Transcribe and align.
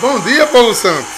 Bom 0.00 0.20
dia, 0.20 0.46
Paulo 0.46 0.72
Santos. 0.76 1.10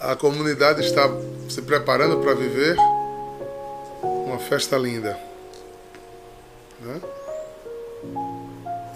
A 0.00 0.16
comunidade 0.16 0.84
está 0.84 1.08
se 1.48 1.62
preparando 1.62 2.18
para 2.18 2.34
viver 2.34 2.76
uma 4.02 4.40
festa 4.40 4.76
linda. 4.76 5.16
Né? 6.80 7.00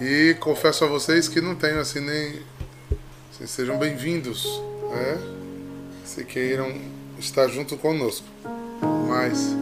E 0.00 0.34
confesso 0.40 0.84
a 0.84 0.88
vocês 0.88 1.28
que 1.28 1.40
não 1.40 1.54
tenho 1.54 1.78
assim 1.78 2.00
nem. 2.00 2.42
Assim, 3.32 3.46
sejam 3.46 3.78
bem-vindos, 3.78 4.60
né? 4.90 5.16
se 6.04 6.24
queiram 6.24 6.74
estar 7.20 7.46
junto 7.46 7.76
conosco. 7.76 8.26
Mas, 9.06 9.54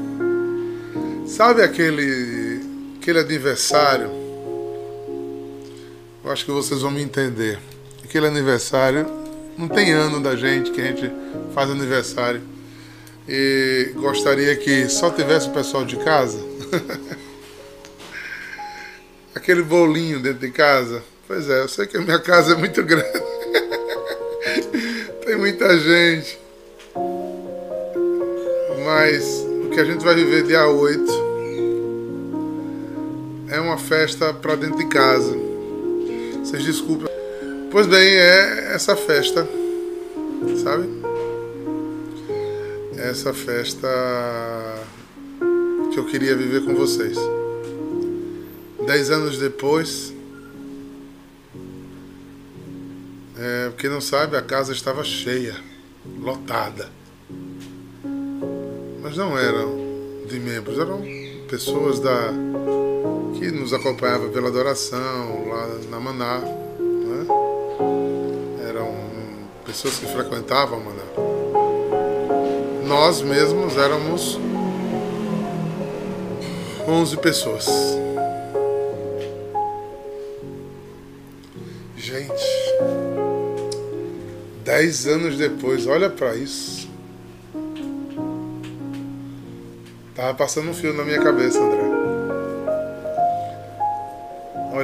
sabe 1.26 1.62
aquele, 1.62 2.62
aquele 2.98 3.18
aniversário? 3.18 4.23
Eu 6.24 6.32
acho 6.32 6.46
que 6.46 6.50
vocês 6.50 6.80
vão 6.80 6.90
me 6.90 7.02
entender. 7.02 7.58
Aquele 8.02 8.26
aniversário, 8.26 9.06
não 9.58 9.68
tem 9.68 9.92
ano 9.92 10.22
da 10.22 10.34
gente 10.34 10.70
que 10.70 10.80
a 10.80 10.84
gente 10.84 11.12
faz 11.52 11.70
aniversário. 11.70 12.40
E 13.28 13.92
gostaria 13.94 14.56
que 14.56 14.88
só 14.88 15.10
tivesse 15.10 15.48
o 15.48 15.52
pessoal 15.52 15.84
de 15.84 15.96
casa. 15.98 16.38
Aquele 19.34 19.62
bolinho 19.62 20.18
dentro 20.18 20.40
de 20.40 20.50
casa. 20.50 21.02
Pois 21.28 21.50
é, 21.50 21.60
eu 21.60 21.68
sei 21.68 21.86
que 21.86 21.98
a 21.98 22.00
minha 22.00 22.18
casa 22.18 22.54
é 22.54 22.56
muito 22.56 22.82
grande. 22.82 23.22
tem 25.26 25.36
muita 25.36 25.78
gente. 25.78 26.38
Mas 28.82 29.44
o 29.66 29.68
que 29.68 29.78
a 29.78 29.84
gente 29.84 30.02
vai 30.02 30.14
viver 30.14 30.44
dia 30.44 30.66
8 30.66 31.24
é 33.50 33.60
uma 33.60 33.76
festa 33.76 34.32
para 34.32 34.54
dentro 34.54 34.78
de 34.78 34.86
casa. 34.86 35.43
Vocês 36.44 36.62
desculpem. 36.62 37.08
Pois 37.70 37.86
bem, 37.86 38.06
é 38.06 38.74
essa 38.74 38.94
festa, 38.94 39.48
sabe? 40.62 40.86
Essa 42.98 43.32
festa 43.32 43.88
que 45.90 45.98
eu 45.98 46.04
queria 46.04 46.36
viver 46.36 46.62
com 46.62 46.74
vocês. 46.74 47.16
Dez 48.86 49.10
anos 49.10 49.38
depois, 49.38 50.12
é, 53.38 53.72
quem 53.78 53.88
não 53.88 54.02
sabe, 54.02 54.36
a 54.36 54.42
casa 54.42 54.74
estava 54.74 55.02
cheia, 55.02 55.56
lotada. 56.20 56.90
Mas 59.02 59.16
não 59.16 59.38
eram 59.38 60.26
de 60.28 60.38
membros, 60.38 60.78
eram 60.78 61.02
pessoas 61.48 61.98
da 62.00 62.43
que 63.38 63.50
nos 63.50 63.72
acompanhava 63.72 64.28
pela 64.28 64.48
adoração 64.48 65.48
lá 65.48 65.68
na 65.90 66.00
Maná. 66.00 66.38
Né? 66.38 67.26
Eram 68.68 68.94
pessoas 69.66 69.98
que 69.98 70.06
frequentavam 70.06 70.78
a 70.78 70.80
Maná. 70.80 71.02
Nós 72.86 73.22
mesmos 73.22 73.76
éramos 73.76 74.38
11 76.86 77.16
pessoas. 77.18 77.66
Gente, 81.96 82.44
10 84.64 85.06
anos 85.06 85.36
depois, 85.36 85.86
olha 85.86 86.10
para 86.10 86.36
isso. 86.36 86.88
Tava 90.14 90.34
passando 90.34 90.70
um 90.70 90.74
fio 90.74 90.92
na 90.92 91.04
minha 91.04 91.20
cabeça, 91.20 91.58
André 91.58 92.03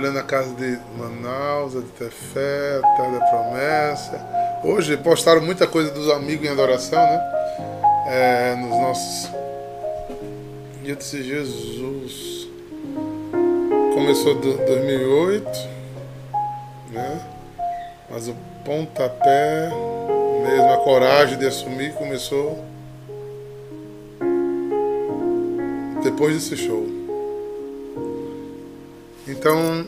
olhando 0.00 0.18
a 0.18 0.22
casa 0.22 0.54
de 0.54 0.78
Manaus, 0.96 1.74
de 1.74 1.82
Tefé, 1.82 2.80
Terra 2.96 3.18
da 3.18 3.26
Promessa. 3.26 4.60
Hoje 4.64 4.96
postaram 4.96 5.42
muita 5.42 5.66
coisa 5.66 5.90
dos 5.90 6.08
amigos 6.08 6.46
em 6.46 6.48
adoração, 6.50 6.98
né? 6.98 7.20
É, 8.06 8.54
nos 8.56 8.70
nossos. 8.70 9.30
E 10.82 10.88
eu 10.88 10.96
disse, 10.96 11.22
Jesus. 11.22 12.48
Começou 13.92 14.32
em 14.32 14.40
2008, 14.40 15.50
né? 16.92 17.20
Mas 18.08 18.26
o 18.26 18.34
pontapé, 18.64 19.68
mesmo 20.42 20.72
a 20.72 20.78
coragem 20.78 21.36
de 21.36 21.46
assumir, 21.46 21.92
começou 21.92 22.64
depois 26.02 26.34
desse 26.34 26.56
show. 26.56 26.99
Então, 29.40 29.86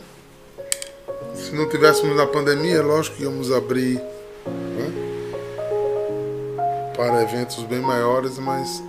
se 1.34 1.54
não 1.54 1.68
tivéssemos 1.68 2.16
na 2.16 2.26
pandemia, 2.26 2.76
é 2.76 2.80
lógico 2.80 3.18
que 3.18 3.22
íamos 3.24 3.52
abrir 3.52 3.96
né, 4.46 4.90
para 6.96 7.22
eventos 7.22 7.62
bem 7.64 7.80
maiores, 7.80 8.38
mas 8.38 8.82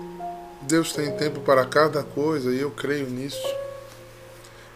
Deus 0.61 0.93
tem 0.93 1.11
tempo 1.17 1.41
para 1.41 1.65
cada 1.65 2.01
coisa 2.01 2.49
e 2.49 2.61
eu 2.61 2.71
creio 2.71 3.09
nisso. 3.09 3.45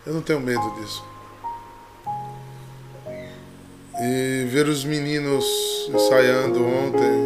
Eu 0.05 0.13
não 0.13 0.21
tenho 0.21 0.41
medo 0.41 0.69
disso. 0.71 1.05
E 4.01 4.45
ver 4.49 4.67
os 4.67 4.83
meninos 4.83 5.45
ensaiando 5.87 6.65
ontem, 6.65 7.17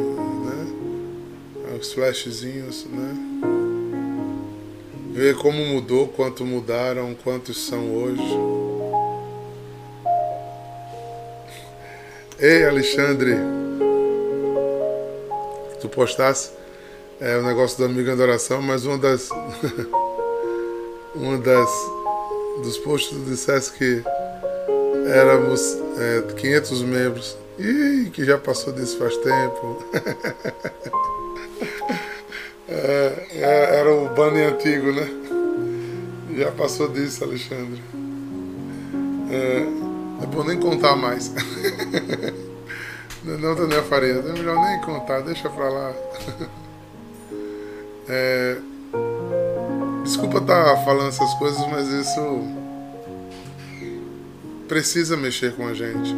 né? 0.45 1.77
Os 1.79 1.93
flashzinhos, 1.93 2.85
né? 2.85 3.50
Ver 5.13 5.35
como 5.35 5.65
mudou, 5.65 6.07
quanto 6.07 6.45
mudaram, 6.45 7.13
quantos 7.21 7.67
são 7.67 7.93
hoje. 7.93 8.21
Ei, 12.39 12.65
Alexandre, 12.65 13.35
tu 15.81 15.89
postasse 15.89 16.51
é, 17.19 17.37
o 17.37 17.43
negócio 17.43 17.77
do 17.77 17.85
amigo 17.85 18.09
em 18.09 18.13
adoração, 18.13 18.61
mas 18.61 18.85
uma 18.85 18.97
das. 18.97 19.29
uma 21.13 21.37
das. 21.37 21.69
dos 22.63 22.77
posts 22.77 23.09
tu 23.09 23.25
dissesse 23.25 23.73
que 23.73 24.01
éramos 25.07 25.77
é, 25.99 26.33
500 26.33 26.81
membros. 26.83 27.37
Ih, 27.59 28.09
que 28.11 28.23
já 28.23 28.37
passou 28.37 28.71
disso 28.71 28.97
faz 28.97 29.15
tempo. 29.17 29.83
É, 32.71 33.27
é, 33.33 33.79
era 33.79 33.93
o 33.93 34.07
banner 34.15 34.53
antigo, 34.53 34.93
né? 34.93 35.05
Já 36.37 36.51
passou 36.53 36.87
disso, 36.87 37.21
Alexandre. 37.25 37.83
É, 39.29 40.23
é 40.23 40.25
bom 40.25 40.45
nem 40.45 40.57
contar 40.57 40.95
mais. 40.95 41.33
Não, 43.23 43.55
Daniel 43.55 43.83
Faria, 43.83 44.13
é 44.13 44.31
melhor 44.33 44.55
nem 44.65 44.79
contar, 44.81 45.19
deixa 45.21 45.49
pra 45.49 45.69
lá. 45.69 45.93
É, 48.09 48.57
desculpa 50.03 50.39
estar 50.39 50.75
tá 50.75 50.83
falando 50.83 51.09
essas 51.09 51.33
coisas, 51.35 51.65
mas 51.69 51.87
isso 51.87 52.41
precisa 54.67 55.15
mexer 55.15 55.55
com 55.55 55.65
a 55.65 55.73
gente. 55.73 56.13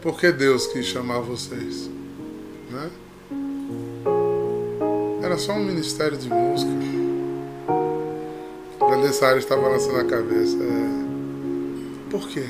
Porque 0.00 0.30
Deus 0.30 0.68
quis 0.68 0.86
chamar 0.86 1.18
vocês, 1.18 1.90
né? 2.70 2.90
Só 5.38 5.52
um 5.52 5.64
ministério 5.64 6.18
de 6.18 6.28
música. 6.28 6.70
A 8.80 8.86
Grandensário 8.86 9.38
estava 9.38 9.62
balançando 9.62 10.00
a 10.00 10.04
cabeça. 10.04 10.56
É... 10.56 12.10
Por 12.10 12.28
quê? 12.28 12.44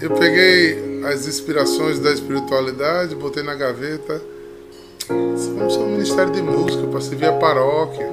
Eu 0.00 0.10
peguei 0.18 1.04
as 1.04 1.26
inspirações 1.26 2.00
da 2.00 2.12
espiritualidade, 2.12 3.14
botei 3.14 3.42
na 3.42 3.54
gaveta. 3.54 4.22
Vamos 5.06 5.74
ser 5.74 5.80
um 5.80 5.90
ministério 5.90 6.32
de 6.32 6.40
música 6.40 6.86
para 6.86 7.00
servir 7.02 7.26
a 7.26 7.34
paróquia. 7.34 8.10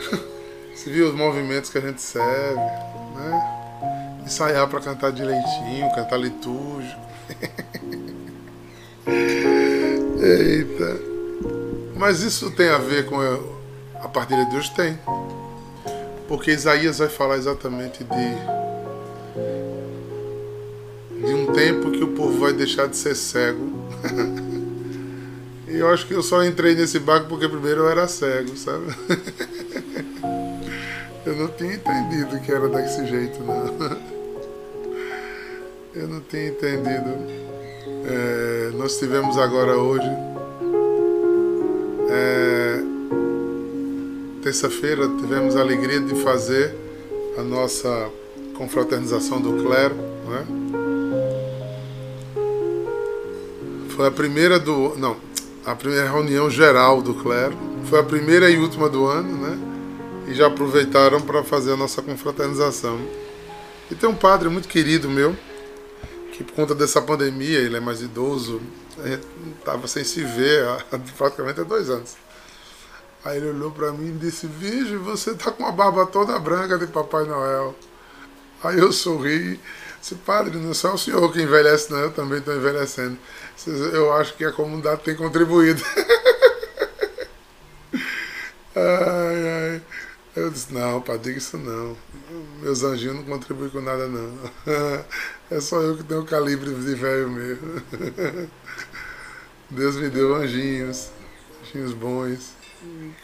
servir 0.74 1.02
os 1.02 1.14
movimentos 1.14 1.68
que 1.68 1.76
a 1.76 1.82
gente 1.82 2.00
serve. 2.00 2.56
Né? 2.56 4.22
Ensaiar 4.24 4.66
para 4.68 4.80
cantar 4.80 5.12
direitinho, 5.12 5.94
cantar 5.94 6.16
litúrgico. 6.16 7.06
Eita. 10.26 11.00
Mas 11.94 12.20
isso 12.20 12.50
tem 12.50 12.68
a 12.68 12.78
ver 12.78 13.06
com 13.06 13.20
a 13.94 14.08
partilha 14.08 14.44
de 14.44 14.50
Deus? 14.50 14.68
Tem. 14.70 14.98
Porque 16.26 16.50
Isaías 16.50 16.98
vai 16.98 17.08
falar 17.08 17.36
exatamente 17.36 18.02
de, 18.02 18.34
de 21.24 21.32
um 21.32 21.52
tempo 21.52 21.92
que 21.92 22.02
o 22.02 22.08
povo 22.08 22.40
vai 22.40 22.52
deixar 22.52 22.88
de 22.88 22.96
ser 22.96 23.14
cego. 23.14 23.70
e 25.68 25.76
eu 25.76 25.88
acho 25.88 26.04
que 26.06 26.14
eu 26.14 26.22
só 26.22 26.44
entrei 26.44 26.74
nesse 26.74 26.98
barco 26.98 27.28
porque 27.28 27.48
primeiro 27.48 27.82
eu 27.82 27.88
era 27.88 28.08
cego, 28.08 28.56
sabe? 28.56 28.86
eu 31.24 31.36
não 31.36 31.46
tinha 31.48 31.74
entendido 31.74 32.40
que 32.40 32.50
era 32.50 32.68
desse 32.68 33.06
jeito, 33.06 33.40
não. 33.42 34.06
Eu 35.96 36.08
não 36.08 36.20
tinha 36.20 36.48
entendido. 36.48 37.08
É, 38.04 38.55
nós 38.74 38.98
tivemos 38.98 39.38
agora 39.38 39.76
hoje 39.76 40.08
é, 42.08 42.82
terça-feira 44.42 45.08
tivemos 45.20 45.56
a 45.56 45.60
alegria 45.60 46.00
de 46.00 46.14
fazer 46.22 46.74
a 47.38 47.42
nossa 47.42 48.10
confraternização 48.56 49.40
do 49.40 49.62
clero, 49.62 49.94
né? 49.94 50.46
Foi 53.90 54.06
a 54.06 54.10
primeira 54.10 54.58
do, 54.58 54.94
não, 54.96 55.16
a 55.64 55.74
primeira 55.74 56.10
reunião 56.10 56.48
geral 56.50 57.02
do 57.02 57.14
clero. 57.14 57.56
Foi 57.86 57.98
a 57.98 58.02
primeira 58.02 58.50
e 58.50 58.58
última 58.58 58.88
do 58.88 59.06
ano, 59.06 59.36
né? 59.36 59.58
E 60.28 60.34
já 60.34 60.46
aproveitaram 60.46 61.20
para 61.20 61.42
fazer 61.42 61.72
a 61.72 61.76
nossa 61.76 62.02
confraternização. 62.02 62.98
E 63.90 63.94
tem 63.94 64.08
um 64.08 64.14
padre 64.14 64.48
muito 64.48 64.68
querido 64.68 65.08
meu, 65.08 65.36
que 66.36 66.44
por 66.44 66.54
conta 66.54 66.74
dessa 66.74 67.00
pandemia, 67.00 67.58
ele 67.58 67.78
é 67.78 67.80
mais 67.80 68.02
idoso, 68.02 68.60
estava 69.58 69.88
sem 69.88 70.04
se 70.04 70.22
ver 70.22 70.66
há, 70.66 70.84
praticamente 71.16 71.60
há 71.60 71.64
dois 71.64 71.88
anos. 71.88 72.14
Aí 73.24 73.38
ele 73.38 73.48
olhou 73.48 73.70
para 73.70 73.90
mim 73.90 74.10
e 74.10 74.18
disse: 74.18 74.46
Virgem, 74.46 74.98
você 74.98 75.34
tá 75.34 75.50
com 75.50 75.64
a 75.64 75.72
barba 75.72 76.04
toda 76.06 76.38
branca 76.38 76.76
de 76.78 76.86
Papai 76.86 77.24
Noel. 77.24 77.74
Aí 78.62 78.78
eu 78.78 78.92
sorri. 78.92 79.58
Disse, 79.98 80.14
padre, 80.16 80.58
não 80.58 80.72
é 80.72 80.74
só 80.74 80.92
o 80.94 80.98
senhor 80.98 81.32
que 81.32 81.40
envelhece, 81.40 81.90
não, 81.90 81.98
eu 81.98 82.12
também 82.12 82.38
estou 82.38 82.54
envelhecendo. 82.54 83.16
Eu 83.66 84.12
acho 84.12 84.34
que 84.34 84.44
a 84.44 84.52
comunidade 84.52 85.00
tem 85.02 85.16
contribuído. 85.16 85.82
ai, 88.76 89.72
ai. 89.72 89.82
Eu 90.36 90.50
disse, 90.50 90.70
não, 90.72 91.00
diga 91.00 91.38
isso 91.38 91.56
não. 91.56 91.96
Meus 92.60 92.82
anjinhos 92.82 93.16
não 93.16 93.24
contribuem 93.24 93.70
com 93.70 93.80
nada 93.80 94.06
não. 94.06 94.38
É 95.48 95.60
só 95.60 95.80
eu 95.80 95.96
que 95.96 96.02
tenho 96.02 96.24
calibre 96.24 96.74
de 96.74 96.94
velho 96.94 97.30
mesmo. 97.30 97.80
Deus 99.70 99.96
me 99.96 100.10
deu 100.10 100.34
anjinhos, 100.34 101.08
anjinhos 101.62 101.92
bons, 101.92 102.50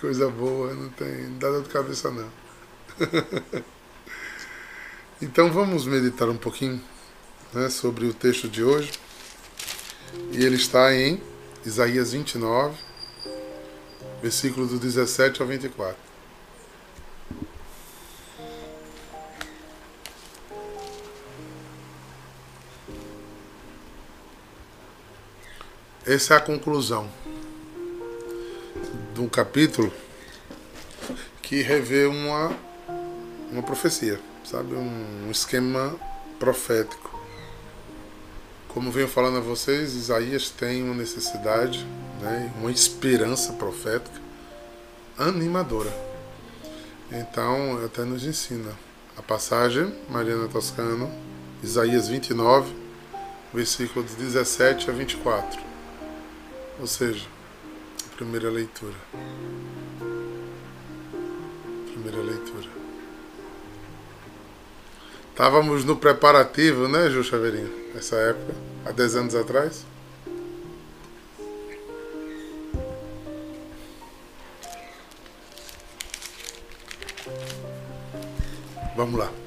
coisa 0.00 0.30
boa, 0.30 0.72
não 0.72 0.88
tem, 0.90 1.36
dor 1.38 1.62
de 1.62 1.68
cabeça 1.68 2.10
não. 2.10 2.28
Então 5.20 5.52
vamos 5.52 5.86
meditar 5.86 6.28
um 6.28 6.36
pouquinho 6.36 6.82
né, 7.52 7.68
sobre 7.68 8.06
o 8.06 8.12
texto 8.12 8.48
de 8.48 8.64
hoje. 8.64 8.90
E 10.32 10.44
ele 10.44 10.56
está 10.56 10.92
em 10.92 11.22
Isaías 11.64 12.10
29, 12.10 12.76
versículo 14.20 14.66
do 14.66 14.80
17 14.80 15.40
ao 15.40 15.46
24. 15.46 16.11
Essa 26.12 26.34
é 26.34 26.36
a 26.36 26.40
conclusão 26.40 27.08
de 29.14 29.20
um 29.22 29.28
capítulo 29.28 29.90
que 31.40 31.62
revê 31.62 32.04
uma, 32.04 32.54
uma 33.50 33.62
profecia 33.62 34.20
sabe? 34.44 34.74
Um 34.74 35.30
esquema 35.30 35.96
profético. 36.38 37.18
Como 38.68 38.90
venho 38.90 39.08
falando 39.08 39.38
a 39.38 39.40
vocês, 39.40 39.94
Isaías 39.94 40.50
tem 40.50 40.82
uma 40.82 40.94
necessidade, 40.94 41.86
né, 42.20 42.52
uma 42.58 42.70
esperança 42.70 43.54
profética 43.54 44.20
animadora. 45.18 45.90
Então, 47.10 47.82
até 47.82 48.04
nos 48.04 48.26
ensina 48.26 48.72
a 49.16 49.22
passagem, 49.22 49.94
Mariana 50.10 50.46
Toscano, 50.46 51.10
Isaías 51.62 52.08
29, 52.08 52.70
versículos 53.54 54.14
17 54.14 54.90
a 54.90 54.92
24. 54.92 55.71
Ou 56.82 56.88
seja, 56.88 57.24
a 58.12 58.16
primeira 58.16 58.50
leitura. 58.50 58.96
Primeira 61.92 62.20
leitura. 62.20 62.68
Estávamos 65.30 65.84
no 65.84 65.94
preparativo, 65.94 66.88
né, 66.88 67.08
Ju 67.08 67.22
Chaveirinho? 67.22 67.70
Nessa 67.94 68.16
época, 68.16 68.56
há 68.84 68.90
10 68.90 69.14
anos 69.14 69.34
atrás. 69.36 69.86
Vamos 78.96 79.20
lá. 79.20 79.41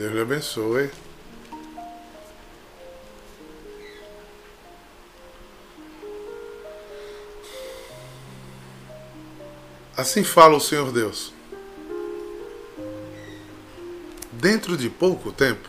Deus 0.00 0.14
lhe 0.14 0.20
abençoe. 0.22 0.90
Assim 9.94 10.24
fala 10.24 10.56
o 10.56 10.60
Senhor 10.60 10.90
Deus. 10.90 11.34
Dentro 14.32 14.74
de 14.74 14.88
pouco 14.88 15.30
tempo, 15.30 15.68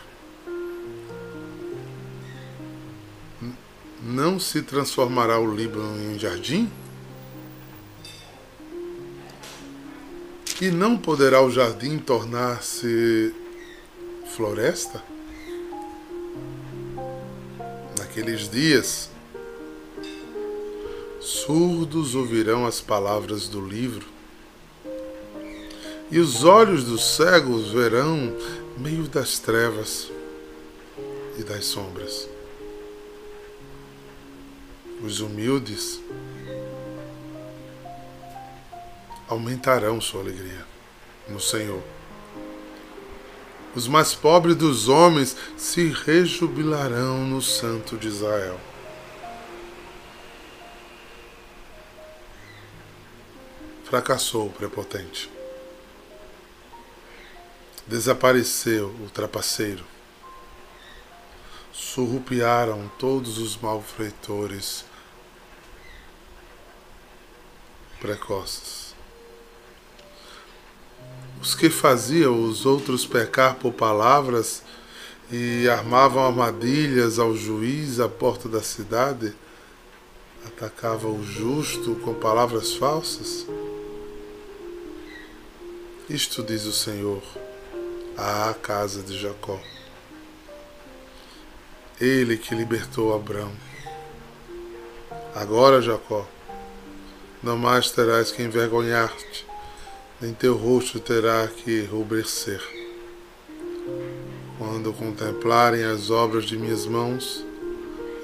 não 4.02 4.40
se 4.40 4.62
transformará 4.62 5.38
o 5.38 5.54
Líbano 5.54 6.00
em 6.00 6.14
um 6.14 6.18
jardim? 6.18 6.72
E 10.58 10.70
não 10.70 10.96
poderá 10.96 11.42
o 11.42 11.50
jardim 11.50 11.98
tornar-se 11.98 13.41
floresta? 14.36 15.02
Naqueles 17.98 18.48
dias, 18.48 19.10
surdos 21.20 22.14
ouvirão 22.14 22.66
as 22.66 22.80
palavras 22.80 23.48
do 23.48 23.60
livro 23.60 24.06
e 26.10 26.18
os 26.18 26.44
olhos 26.44 26.84
dos 26.84 27.16
cegos 27.16 27.70
verão 27.70 28.36
meio 28.76 29.04
das 29.04 29.38
trevas 29.38 30.10
e 31.38 31.42
das 31.42 31.64
sombras. 31.64 32.28
Os 35.02 35.20
humildes 35.20 36.00
aumentarão 39.26 40.00
sua 40.00 40.20
alegria 40.20 40.66
no 41.28 41.40
Senhor. 41.40 41.82
Os 43.74 43.88
mais 43.88 44.14
pobres 44.14 44.54
dos 44.54 44.88
homens 44.88 45.36
se 45.56 45.88
rejubilarão 45.88 47.24
no 47.24 47.40
Santo 47.40 47.96
de 47.96 48.06
Israel. 48.06 48.60
Fracassou 53.84 54.46
o 54.46 54.52
prepotente. 54.52 55.30
Desapareceu 57.86 58.88
o 59.04 59.08
trapaceiro. 59.08 59.84
Surrupiaram 61.72 62.90
todos 62.98 63.38
os 63.38 63.56
malfeitores 63.56 64.84
precoces. 67.98 68.81
Os 71.42 71.56
que 71.56 71.68
faziam 71.68 72.44
os 72.44 72.64
outros 72.64 73.04
pecar 73.04 73.56
por 73.56 73.72
palavras 73.72 74.62
e 75.28 75.68
armavam 75.68 76.24
armadilhas 76.24 77.18
ao 77.18 77.34
juiz 77.34 77.98
à 77.98 78.08
porta 78.08 78.48
da 78.48 78.62
cidade, 78.62 79.34
atacavam 80.46 81.16
o 81.16 81.24
justo 81.24 81.96
com 81.96 82.14
palavras 82.14 82.74
falsas? 82.74 83.44
Isto 86.08 86.44
diz 86.44 86.64
o 86.64 86.72
Senhor 86.72 87.20
à 88.16 88.54
casa 88.54 89.02
de 89.02 89.18
Jacó. 89.18 89.60
Ele 92.00 92.36
que 92.36 92.54
libertou 92.54 93.16
Abraão. 93.16 93.52
Agora, 95.34 95.82
Jacó, 95.82 96.24
não 97.42 97.56
mais 97.56 97.90
terás 97.90 98.30
que 98.30 98.44
envergonhar-te, 98.44 99.44
nem 100.22 100.32
teu 100.32 100.56
rosto 100.56 101.00
terá 101.00 101.48
que 101.48 101.82
rubrecer. 101.82 102.62
Quando 104.56 104.92
contemplarem 104.92 105.82
as 105.82 106.10
obras 106.10 106.44
de 106.44 106.56
minhas 106.56 106.86
mãos, 106.86 107.44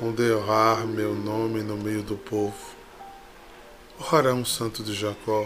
onde 0.00 0.32
honrar 0.32 0.86
meu 0.86 1.12
nome 1.12 1.60
no 1.60 1.76
meio 1.76 2.04
do 2.04 2.16
povo, 2.16 2.54
orarão 3.98 4.42
o 4.42 4.46
santo 4.46 4.84
de 4.84 4.94
Jacó, 4.94 5.44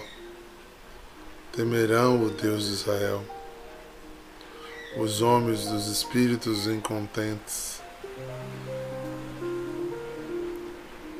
temerão 1.52 2.22
o 2.22 2.28
Deus 2.28 2.66
de 2.66 2.72
Israel. 2.74 3.24
Os 4.98 5.22
homens 5.22 5.64
dos 5.64 5.86
espíritos 5.86 6.66
incontentes, 6.66 7.80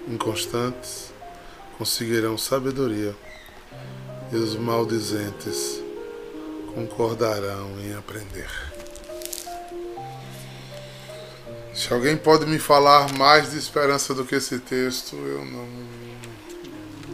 inconstantes, 0.07 1.11
conseguirão 1.79 2.37
sabedoria, 2.37 3.17
e 4.33 4.37
os 4.37 4.57
maldizentes 4.57 5.83
concordarão 6.75 7.79
em 7.81 7.95
aprender. 7.95 8.49
Se 11.75 11.93
alguém 11.93 12.17
pode 12.17 12.47
me 12.47 12.59
falar 12.59 13.13
mais 13.13 13.51
de 13.51 13.59
esperança 13.59 14.15
do 14.15 14.25
que 14.25 14.35
esse 14.35 14.59
texto, 14.59 15.17
eu 15.17 15.45
não, 15.45 15.69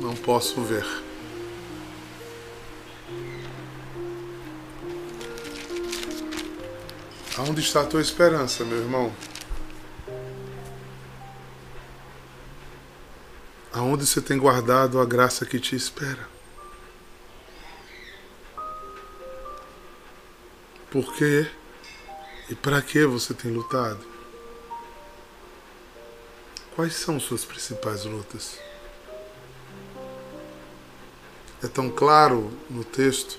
não 0.00 0.14
posso 0.14 0.62
ver. 0.62 0.86
Aonde 7.36 7.60
está 7.60 7.82
a 7.82 7.86
tua 7.86 8.00
esperança, 8.00 8.64
meu 8.64 8.78
irmão? 8.78 9.12
Aonde 13.72 14.06
você 14.06 14.20
tem 14.20 14.38
guardado 14.38 15.00
a 15.00 15.04
graça 15.04 15.44
que 15.44 15.58
te 15.58 15.74
espera? 15.74 16.37
Por 20.90 21.14
quê? 21.14 21.46
E 22.48 22.54
para 22.54 22.80
que 22.80 23.04
você 23.04 23.34
tem 23.34 23.52
lutado? 23.52 24.00
Quais 26.74 26.94
são 26.94 27.20
suas 27.20 27.44
principais 27.44 28.06
lutas? 28.06 28.58
É 31.62 31.68
tão 31.68 31.90
claro 31.90 32.50
no 32.70 32.84
texto 32.84 33.38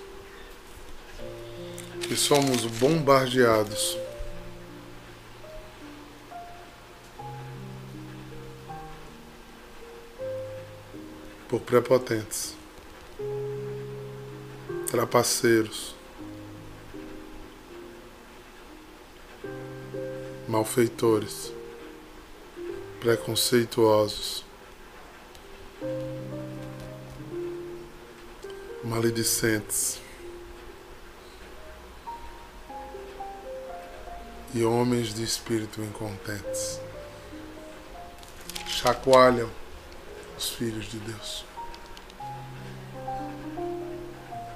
que 2.01 2.15
somos 2.15 2.65
bombardeados 2.65 3.98
por 11.48 11.62
prepotentes, 11.62 12.56
trapaceiros, 14.91 15.96
malfeitores, 20.50 21.53
preconceituosos, 23.00 24.44
maledicentes 28.84 30.01
e 34.51 34.63
homens 34.63 35.13
de 35.13 35.24
espírito 35.24 35.84
incontentes. 35.84 36.82
Chacoalham 38.65 39.51
os 40.36 40.50
filhos 40.50 40.86
de 40.86 40.98
Deus. 40.98 41.46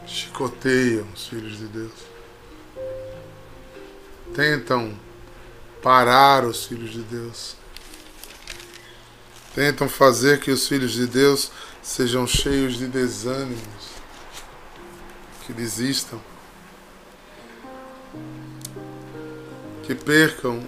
Chicoteiam 0.08 1.08
os 1.14 1.28
filhos 1.28 1.60
de 1.60 1.68
Deus. 1.68 1.94
Tentam 4.34 4.98
parar 5.84 6.46
os 6.46 6.66
filhos 6.66 6.92
de 6.92 7.04
Deus. 7.04 7.58
Tentam 9.54 9.90
fazer 9.90 10.40
que 10.40 10.50
os 10.50 10.68
filhos 10.68 10.94
de 10.94 11.06
Deus 11.06 11.52
sejam 11.82 12.26
cheios 12.26 12.78
de 12.78 12.88
desânimos, 12.88 13.92
que 15.46 15.52
desistam, 15.52 16.20
que 19.84 19.94
percam 19.94 20.66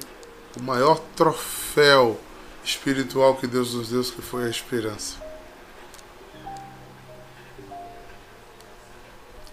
o 0.57 0.61
maior 0.61 0.99
troféu 1.15 2.19
espiritual 2.63 3.37
que 3.37 3.47
Deus 3.47 3.73
nos 3.73 3.89
deu, 3.89 4.03
que 4.03 4.21
foi 4.21 4.45
a 4.45 4.49
esperança. 4.49 5.15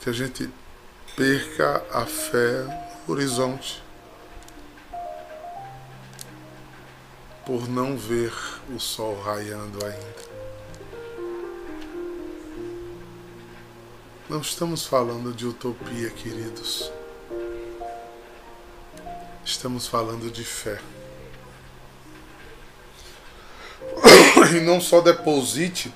Que 0.00 0.10
a 0.10 0.12
gente 0.12 0.50
perca 1.16 1.84
a 1.92 2.04
fé 2.04 2.64
no 3.06 3.14
horizonte 3.14 3.82
por 7.44 7.68
não 7.68 7.96
ver 7.96 8.32
o 8.74 8.78
sol 8.78 9.20
raiando 9.20 9.84
ainda. 9.84 10.32
Não 14.28 14.40
estamos 14.40 14.86
falando 14.86 15.34
de 15.34 15.46
utopia, 15.46 16.10
queridos. 16.10 16.90
Estamos 19.44 19.86
falando 19.86 20.30
de 20.30 20.44
fé. 20.44 20.80
e 24.56 24.60
não 24.60 24.80
só 24.80 25.00
deposite 25.00 25.92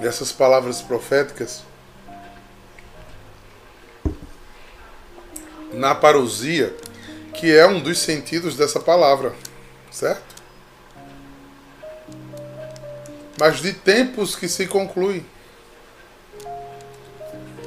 essas 0.00 0.32
palavras 0.32 0.80
proféticas 0.80 1.62
na 5.72 5.94
parousia, 5.94 6.74
que 7.34 7.54
é 7.54 7.66
um 7.66 7.80
dos 7.80 7.98
sentidos 7.98 8.56
dessa 8.56 8.80
palavra, 8.80 9.34
certo? 9.94 10.42
Mas 13.38 13.60
de 13.60 13.72
tempos 13.72 14.34
que 14.34 14.48
se 14.48 14.66
concluem. 14.66 15.24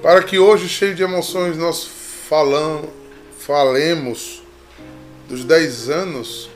Para 0.02 0.22
que 0.22 0.38
hoje, 0.38 0.70
cheio 0.70 0.94
de 0.94 1.04
emoções, 1.04 1.58
nós 1.58 1.86
falamos, 1.86 2.90
falemos 3.40 4.44
dos 5.28 5.44
10 5.44 5.90
anos 5.90 6.50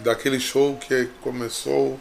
daquele 0.00 0.40
show 0.40 0.76
que 0.76 1.08
começou 1.20 1.98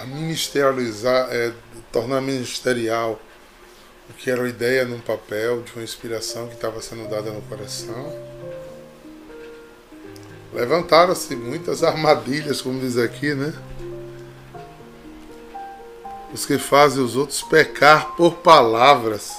a 0.00 0.04
ministerializar, 0.04 1.28
é, 1.30 1.52
tornar 1.92 2.20
ministerial 2.20 3.20
o 4.08 4.12
que 4.12 4.30
era 4.30 4.40
uma 4.40 4.48
ideia 4.48 4.84
num 4.84 5.00
papel, 5.00 5.62
de 5.62 5.72
uma 5.74 5.84
inspiração 5.84 6.48
que 6.48 6.54
estava 6.54 6.82
sendo 6.82 7.08
dada 7.08 7.30
no 7.30 7.40
coração. 7.42 8.12
Levantaram-se 10.52 11.36
muitas 11.36 11.84
armadilhas, 11.84 12.60
como 12.60 12.80
diz 12.80 12.98
aqui, 12.98 13.34
né? 13.34 13.54
Os 16.32 16.44
que 16.44 16.58
fazem 16.58 17.02
os 17.02 17.16
outros 17.16 17.42
pecar 17.42 18.16
por 18.16 18.36
palavras 18.36 19.32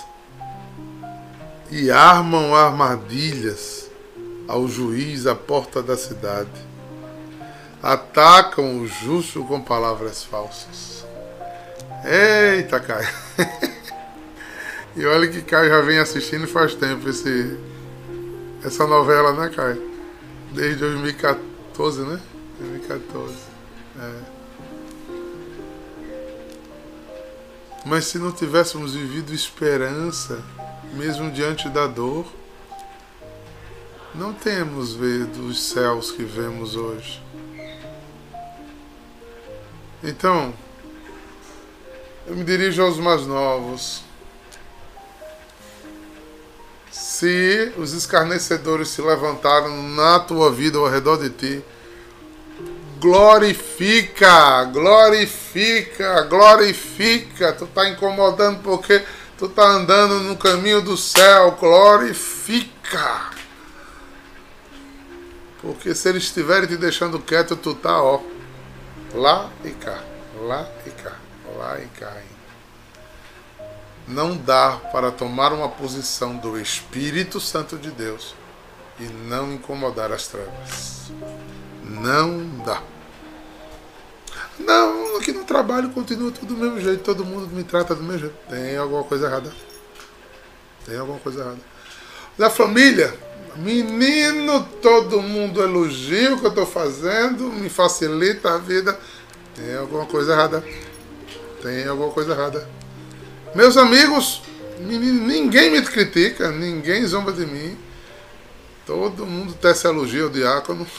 e 1.69 1.89
armam 1.91 2.55
armadilhas 2.55 3.89
ao 4.47 4.67
juiz 4.67 5.25
à 5.27 5.35
porta 5.35 5.81
da 5.81 5.97
cidade 5.97 6.49
atacam 7.81 8.79
o 8.79 8.87
justo 8.87 9.43
com 9.43 9.59
palavras 9.61 10.23
falsas. 10.23 11.05
Eita, 12.05 12.79
Caio. 12.79 13.07
e 14.95 15.05
olha 15.05 15.27
que 15.27 15.41
Caio 15.41 15.69
já 15.69 15.81
vem 15.81 15.97
assistindo 15.99 16.47
faz 16.47 16.75
tempo 16.75 17.09
esse, 17.09 17.57
essa 18.63 18.85
novela, 18.85 19.33
né, 19.33 19.51
Caio? 19.53 19.90
Desde 20.51 20.79
2014, 20.79 22.01
né? 22.01 22.19
2014. 22.59 23.35
É. 23.99 24.41
Mas 27.85 28.05
se 28.05 28.19
não 28.19 28.31
tivéssemos 28.31 28.93
vivido 28.93 29.33
esperança, 29.33 30.43
mesmo 30.93 31.31
diante 31.31 31.67
da 31.69 31.87
dor, 31.87 32.31
não 34.13 34.33
temos 34.33 34.93
visto 34.93 35.39
os 35.39 35.61
céus 35.63 36.11
que 36.11 36.23
vemos 36.23 36.75
hoje. 36.75 37.21
Então, 40.03 40.53
eu 42.27 42.35
me 42.35 42.43
dirijo 42.43 42.81
aos 42.83 42.97
mais 42.97 43.25
novos. 43.25 44.03
Se 46.91 47.71
os 47.77 47.93
escarnecedores 47.93 48.89
se 48.89 49.01
levantaram 49.01 49.81
na 49.89 50.19
tua 50.19 50.51
vida 50.51 50.77
ao 50.77 50.89
redor 50.89 51.17
de 51.17 51.29
ti, 51.29 51.63
glorifica, 52.99 54.65
glorifica, 54.65 56.21
glorifica. 56.23 57.53
Tu 57.53 57.63
está 57.63 57.89
incomodando 57.89 58.59
porque 58.61 59.03
tu 59.37 59.45
está 59.45 59.63
andando 59.63 60.19
no 60.19 60.35
caminho 60.35 60.81
do 60.81 60.97
céu, 60.97 61.57
glorifica. 61.59 63.31
Porque 65.61 65.95
se 65.95 66.09
eles 66.09 66.23
estiverem 66.23 66.67
te 66.67 66.75
deixando 66.75 67.19
quieto, 67.19 67.55
tu 67.55 67.73
tá, 67.73 68.01
ó, 68.01 68.19
lá 69.13 69.49
e 69.63 69.69
cá, 69.71 70.03
lá 70.41 70.67
e 70.85 70.89
cá, 70.89 71.13
lá 71.57 71.79
e 71.79 71.87
cá. 71.99 72.30
Não 74.07 74.35
dá 74.35 74.79
para 74.91 75.11
tomar 75.11 75.53
uma 75.53 75.69
posição 75.69 76.35
do 76.35 76.59
Espírito 76.59 77.39
Santo 77.39 77.77
de 77.77 77.91
Deus 77.91 78.35
e 78.99 79.03
não 79.03 79.53
incomodar 79.53 80.11
as 80.11 80.27
trevas. 80.27 81.11
Não 81.83 82.47
dá. 82.65 82.81
Não, 84.59 85.17
aqui 85.17 85.31
no 85.31 85.43
trabalho 85.43 85.89
continua 85.89 86.31
tudo 86.31 86.53
do 86.53 86.57
mesmo 86.59 86.79
jeito, 86.79 87.03
todo 87.03 87.25
mundo 87.25 87.47
me 87.47 87.63
trata 87.63 87.95
do 87.95 88.03
mesmo 88.03 88.19
jeito. 88.19 88.35
Tem 88.49 88.77
alguma 88.77 89.03
coisa 89.03 89.27
errada. 89.27 89.51
Tem 90.85 90.97
alguma 90.97 91.19
coisa 91.19 91.41
errada. 91.41 91.59
Da 92.37 92.49
família, 92.49 93.13
Menino, 93.55 94.65
todo 94.81 95.21
mundo 95.21 95.61
elogia 95.61 96.33
o 96.33 96.39
que 96.39 96.45
eu 96.45 96.49
estou 96.49 96.65
fazendo, 96.65 97.51
me 97.51 97.69
facilita 97.69 98.53
a 98.53 98.57
vida. 98.57 98.97
Tem 99.55 99.75
alguma 99.75 100.05
coisa 100.05 100.31
errada. 100.31 100.63
Tem 101.61 101.85
alguma 101.85 102.11
coisa 102.11 102.31
errada. 102.31 102.67
Meus 103.53 103.75
amigos, 103.75 104.41
ninguém 104.79 105.71
me 105.71 105.81
critica, 105.81 106.49
ninguém 106.51 107.05
zomba 107.05 107.33
de 107.33 107.45
mim. 107.45 107.77
Todo 108.85 109.25
mundo 109.25 109.53
tece 109.53 109.87
elogia 109.87 110.23
ao 110.23 110.29
diácono. 110.29 110.87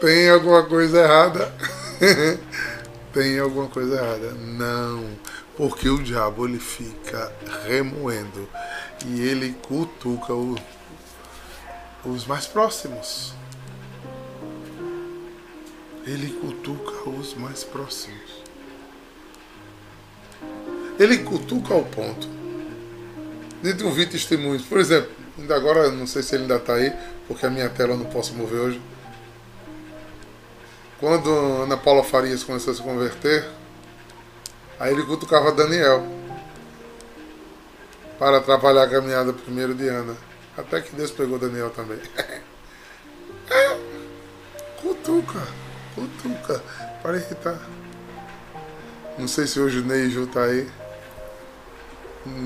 Tem 0.00 0.30
alguma 0.30 0.62
coisa 0.64 1.00
errada. 1.00 1.52
Tem 3.12 3.40
alguma 3.40 3.66
coisa 3.66 3.96
errada. 3.96 4.30
Não. 4.32 5.04
Porque 5.56 5.88
o 5.88 6.00
diabo 6.00 6.46
ele 6.46 6.60
fica 6.60 7.32
remoendo 7.66 8.48
e 9.06 9.20
ele 9.20 9.56
cutuca 9.66 10.32
o, 10.32 10.54
os 12.04 12.26
mais 12.26 12.46
próximos. 12.46 13.34
Ele 16.06 16.28
cutuca 16.40 17.10
os 17.10 17.34
mais 17.34 17.64
próximos. 17.64 18.37
Ele 20.98 21.18
cutuca 21.18 21.74
ao 21.74 21.84
ponto 21.84 22.28
de 23.62 23.84
ouvir 23.84 24.08
testemunhos. 24.08 24.62
Por 24.62 24.78
exemplo, 24.78 25.10
ainda 25.38 25.54
agora, 25.54 25.90
não 25.90 26.06
sei 26.06 26.22
se 26.22 26.34
ele 26.34 26.42
ainda 26.42 26.56
está 26.56 26.74
aí, 26.74 26.92
porque 27.26 27.46
a 27.46 27.50
minha 27.50 27.68
tela 27.68 27.92
eu 27.92 27.98
não 27.98 28.06
posso 28.06 28.34
mover 28.34 28.60
hoje. 28.60 28.82
Quando 30.98 31.30
Ana 31.62 31.76
Paula 31.76 32.02
Farias 32.02 32.42
começou 32.42 32.72
a 32.72 32.76
se 32.76 32.82
converter, 32.82 33.48
aí 34.80 34.92
ele 34.92 35.04
cutucava 35.04 35.52
Daniel 35.52 36.04
para 38.18 38.38
atrapalhar 38.38 38.82
a 38.82 38.90
caminhada 38.90 39.32
primeiro 39.32 39.74
de 39.74 39.88
Ana. 39.88 40.16
Até 40.56 40.80
que 40.80 40.94
Deus 40.96 41.12
pegou 41.12 41.38
Daniel 41.38 41.70
também. 41.70 41.98
É, 43.50 43.78
cutuca, 44.82 45.40
cutuca, 45.94 46.62
para 47.00 47.16
irritar. 47.16 47.58
Não 49.16 49.26
sei 49.26 49.46
se 49.46 49.58
hoje 49.58 49.78
o 49.78 49.86
Neijo 49.86 50.26
tá 50.26 50.42
aí. 50.42 50.68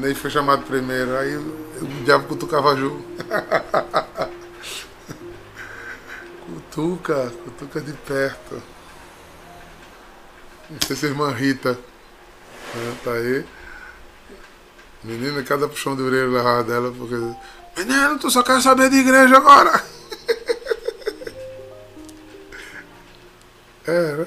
Ney 0.01 0.15
foi 0.15 0.31
chamado 0.31 0.62
primeiro, 0.65 1.17
aí 1.17 1.37
o 1.37 1.87
diabo 2.05 2.29
cutucava 2.29 2.77
Ju. 2.77 3.05
cutuca, 6.47 7.33
cutuca 7.45 7.81
de 7.81 7.93
perto. 7.93 8.62
Não 10.71 10.79
sei 10.87 10.97
se 10.97 11.07
a 11.07 11.09
irmã 11.11 11.31
Rita 11.31 11.79
né, 12.75 12.97
tá 13.05 13.12
aí. 13.12 13.45
Menina, 15.05 15.43
cada 15.43 15.69
puxão 15.69 15.97
de 15.97 16.03
orelha 16.03 16.29
levava 16.29 16.65
dela, 16.65 16.93
porque. 16.97 17.17
Menino, 17.77 18.19
tu 18.19 18.31
só 18.31 18.43
quer 18.43 18.61
saber 18.62 18.89
de 18.91 18.97
igreja 18.97 19.37
agora! 19.37 19.83
é, 23.87 24.17
né? 24.17 24.27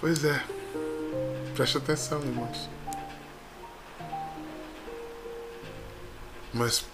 Pois 0.00 0.24
é. 0.24 0.42
Preste 1.54 1.76
atenção, 1.76 2.20
irmãos. 2.22 2.70
Mas 6.54 6.84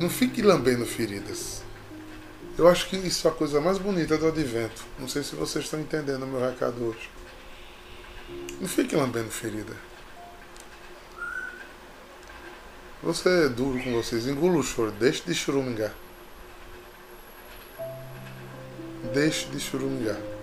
não 0.00 0.08
fique 0.08 0.40
lambendo 0.40 0.86
feridas. 0.86 1.62
Eu 2.56 2.68
acho 2.68 2.88
que 2.88 2.96
isso 2.96 3.28
é 3.28 3.30
a 3.30 3.34
coisa 3.34 3.60
mais 3.60 3.76
bonita 3.76 4.16
do 4.16 4.28
advento. 4.28 4.82
Não 4.98 5.06
sei 5.06 5.22
se 5.22 5.36
vocês 5.36 5.66
estão 5.66 5.78
entendendo 5.78 6.22
o 6.22 6.26
meu 6.26 6.40
recado 6.40 6.82
hoje. 6.82 7.10
Não 8.58 8.66
fique 8.66 8.96
lambendo 8.96 9.30
ferida. 9.30 9.74
Você 13.02 13.44
é 13.44 13.48
duro 13.50 13.78
com 13.82 13.92
vocês. 13.92 14.26
Engula 14.26 14.56
o 14.56 14.62
choro. 14.62 14.90
Deixe 14.90 15.22
de 15.22 15.34
churumingar. 15.34 15.92
Deixe 19.12 19.46
de 19.48 19.60
churumingar. 19.60 20.35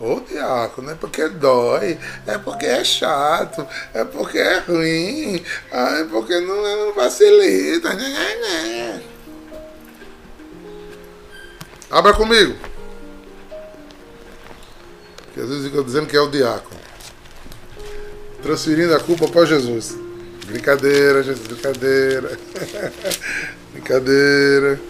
Ô 0.00 0.20
diácono, 0.20 0.90
é 0.90 0.94
porque 0.96 1.28
dói, 1.28 1.98
é 2.26 2.36
porque 2.36 2.66
é 2.66 2.82
chato, 2.82 3.66
é 3.92 4.04
porque 4.04 4.38
é 4.38 4.58
ruim, 4.58 5.44
ah, 5.70 6.00
é 6.00 6.04
porque 6.04 6.40
não, 6.40 6.86
não 6.86 6.94
facilita. 6.94 7.94
Né, 7.94 8.08
né, 8.08 8.34
né. 8.34 9.02
Abra 11.90 12.12
comigo. 12.12 12.56
Vezes 15.36 15.64
fica 15.64 15.82
dizendo 15.82 16.06
que 16.06 16.16
é 16.16 16.20
o 16.20 16.28
diácono. 16.28 16.80
Transferindo 18.42 18.94
a 18.94 19.00
culpa 19.00 19.28
para 19.28 19.46
Jesus. 19.46 19.96
Brincadeira, 20.46 21.22
Jesus, 21.22 21.46
brincadeira. 21.46 22.38
brincadeira. 23.72 24.80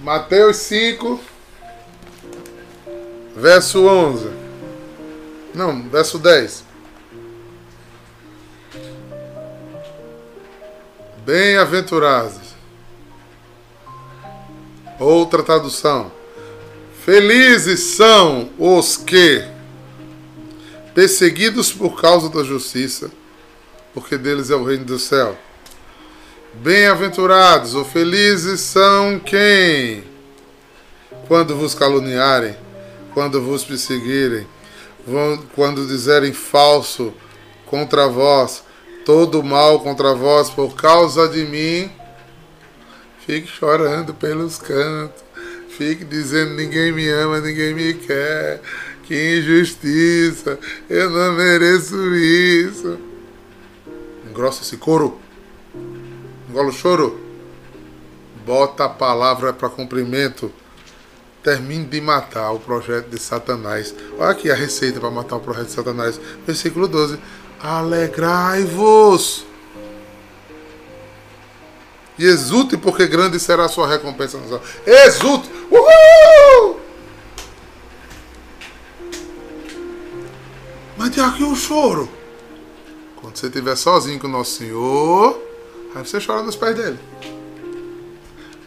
Mateus 0.00 0.56
5, 0.56 1.20
verso 3.36 3.86
11. 3.86 4.30
Não, 5.54 5.88
verso 5.88 6.18
10. 6.18 6.64
Bem-aventurados 11.24 12.46
Outra 14.98 15.42
tradução. 15.42 16.10
Felizes 17.04 17.80
são 17.80 18.48
os 18.58 18.96
que, 18.96 19.44
perseguidos 20.94 21.70
por 21.70 22.00
causa 22.00 22.30
da 22.30 22.42
justiça, 22.42 23.10
porque 23.92 24.16
deles 24.16 24.50
é 24.50 24.56
o 24.56 24.64
reino 24.64 24.86
do 24.86 24.98
céu. 24.98 25.36
Bem-aventurados 26.54 27.74
ou 27.74 27.84
felizes 27.84 28.60
são 28.60 29.18
quem, 29.18 30.02
quando 31.28 31.54
vos 31.54 31.74
caluniarem, 31.74 32.56
quando 33.16 33.40
vos 33.40 33.64
perseguirem, 33.64 34.46
quando 35.54 35.86
dizerem 35.86 36.34
falso 36.34 37.14
contra 37.64 38.06
vós, 38.06 38.62
todo 39.06 39.42
mal 39.42 39.80
contra 39.80 40.14
vós 40.14 40.50
por 40.50 40.74
causa 40.74 41.26
de 41.26 41.46
mim 41.46 41.90
Fique 43.26 43.48
chorando 43.48 44.14
pelos 44.14 44.56
cantos. 44.56 45.24
Fique 45.70 46.04
dizendo 46.04 46.54
ninguém 46.54 46.92
me 46.92 47.08
ama, 47.08 47.40
ninguém 47.40 47.74
me 47.74 47.92
quer. 47.94 48.62
Que 49.02 49.38
injustiça. 49.38 50.56
Eu 50.88 51.10
não 51.10 51.32
mereço 51.32 52.14
isso. 52.14 52.96
Engrossa 54.30 54.62
esse 54.62 54.76
couro. 54.76 55.18
Engola 56.48 56.68
o 56.68 56.72
choro. 56.72 57.20
Bota 58.46 58.84
a 58.84 58.88
palavra 58.88 59.52
para 59.52 59.68
cumprimento. 59.68 60.52
Termine 61.46 61.84
de 61.84 62.00
matar 62.00 62.50
o 62.50 62.58
projeto 62.58 63.08
de 63.08 63.20
Satanás. 63.20 63.94
Olha 64.18 64.30
aqui 64.30 64.50
a 64.50 64.54
receita 64.56 64.98
para 64.98 65.12
matar 65.12 65.36
o 65.36 65.40
projeto 65.40 65.66
de 65.66 65.74
Satanás. 65.74 66.20
Versículo 66.44 66.88
12. 66.88 67.20
Alegrai-vos 67.62 69.46
e 72.18 72.24
exulte, 72.24 72.76
porque 72.76 73.06
grande 73.06 73.38
será 73.38 73.66
a 73.66 73.68
sua 73.68 73.86
recompensa 73.86 74.38
no 74.38 74.48
céu. 74.48 74.60
Exulte! 74.84 75.48
Uhul! 75.70 76.80
Mas 80.96 81.10
tem 81.10 81.22
aqui 81.22 81.44
um 81.44 81.54
choro. 81.54 82.08
Quando 83.20 83.36
você 83.36 83.46
estiver 83.46 83.76
sozinho 83.76 84.18
com 84.18 84.26
o 84.26 84.30
Nosso 84.30 84.58
Senhor, 84.58 85.40
aí 85.94 86.04
você 86.04 86.18
chora 86.18 86.42
nos 86.42 86.56
pés 86.56 86.74
dele. 86.74 86.98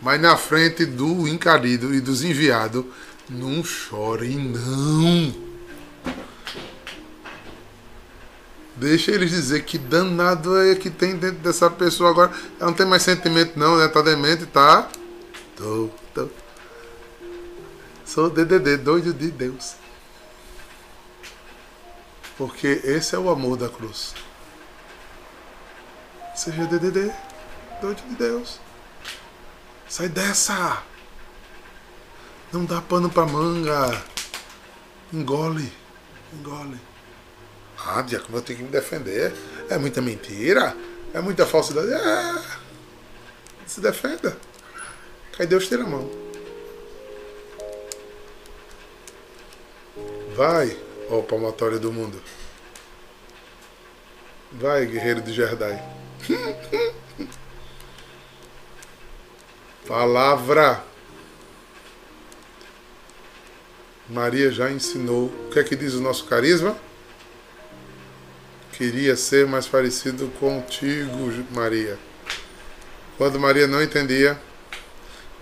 Mas 0.01 0.21
na 0.21 0.37
frente 0.37 0.85
do 0.85 1.27
encarido 1.27 1.93
e 1.93 1.99
dos 1.99 2.23
enviados, 2.23 2.85
não 3.29 3.63
chore 3.63 4.35
não. 4.35 5.49
Deixa 8.75 9.11
eles 9.11 9.29
dizer 9.29 9.65
que 9.65 9.77
danado 9.77 10.57
é 10.57 10.73
que 10.73 10.89
tem 10.89 11.17
dentro 11.17 11.39
dessa 11.39 11.69
pessoa 11.69 12.09
agora. 12.09 12.31
Ela 12.57 12.69
não 12.69 12.73
tem 12.73 12.85
mais 12.85 13.03
sentimento 13.03 13.59
não, 13.59 13.77
né? 13.77 13.89
Tá 13.89 14.01
demente, 14.01 14.45
tá? 14.45 14.87
Tô, 15.57 15.89
tô. 16.13 16.29
Sou 18.05 18.29
DDD, 18.29 18.77
doido 18.77 19.13
de 19.13 19.29
Deus. 19.29 19.75
Porque 22.37 22.79
esse 22.85 23.13
é 23.13 23.19
o 23.19 23.29
amor 23.29 23.57
da 23.57 23.67
cruz. 23.67 24.15
Seja 26.33 26.65
DDD, 26.65 27.11
doido 27.81 28.01
de 28.07 28.15
Deus. 28.15 28.61
Sai 29.89 30.07
dessa! 30.07 30.83
Não 32.53 32.63
dá 32.63 32.79
pano 32.79 33.09
pra 33.09 33.25
manga. 33.25 34.03
Engole, 35.11 35.73
engole. 36.31 36.79
Ah, 37.77 38.01
Diácono, 38.03 38.37
eu 38.37 38.41
tenho 38.43 38.59
que 38.59 38.65
me 38.65 38.71
defender. 38.71 39.33
É 39.69 39.77
muita 39.77 39.99
mentira. 40.01 40.75
É 41.13 41.19
muita 41.19 41.45
falsidade. 41.45 41.91
É. 41.91 42.43
Se 43.65 43.81
defenda. 43.81 44.37
Cai 45.35 45.47
Deus 45.47 45.67
tira 45.67 45.83
a 45.83 45.87
mão. 45.87 46.09
Vai, 50.35 50.77
ó 51.09 51.21
palmatório 51.21 51.79
do 51.79 51.91
mundo. 51.91 52.21
Vai, 54.51 54.85
guerreiro 54.85 55.21
de 55.21 55.33
Jerdai. 55.33 55.83
Palavra. 59.89 60.83
Maria 64.07 64.51
já 64.51 64.69
ensinou. 64.69 65.25
O 65.25 65.49
que 65.49 65.57
é 65.57 65.63
que 65.63 65.75
diz 65.75 65.95
o 65.95 65.99
nosso 65.99 66.25
carisma? 66.25 66.77
Queria 68.73 69.15
ser 69.15 69.47
mais 69.47 69.65
parecido 69.65 70.27
contigo, 70.39 71.33
Maria. 71.49 71.97
Quando 73.17 73.39
Maria 73.39 73.65
não 73.65 73.81
entendia, 73.81 74.39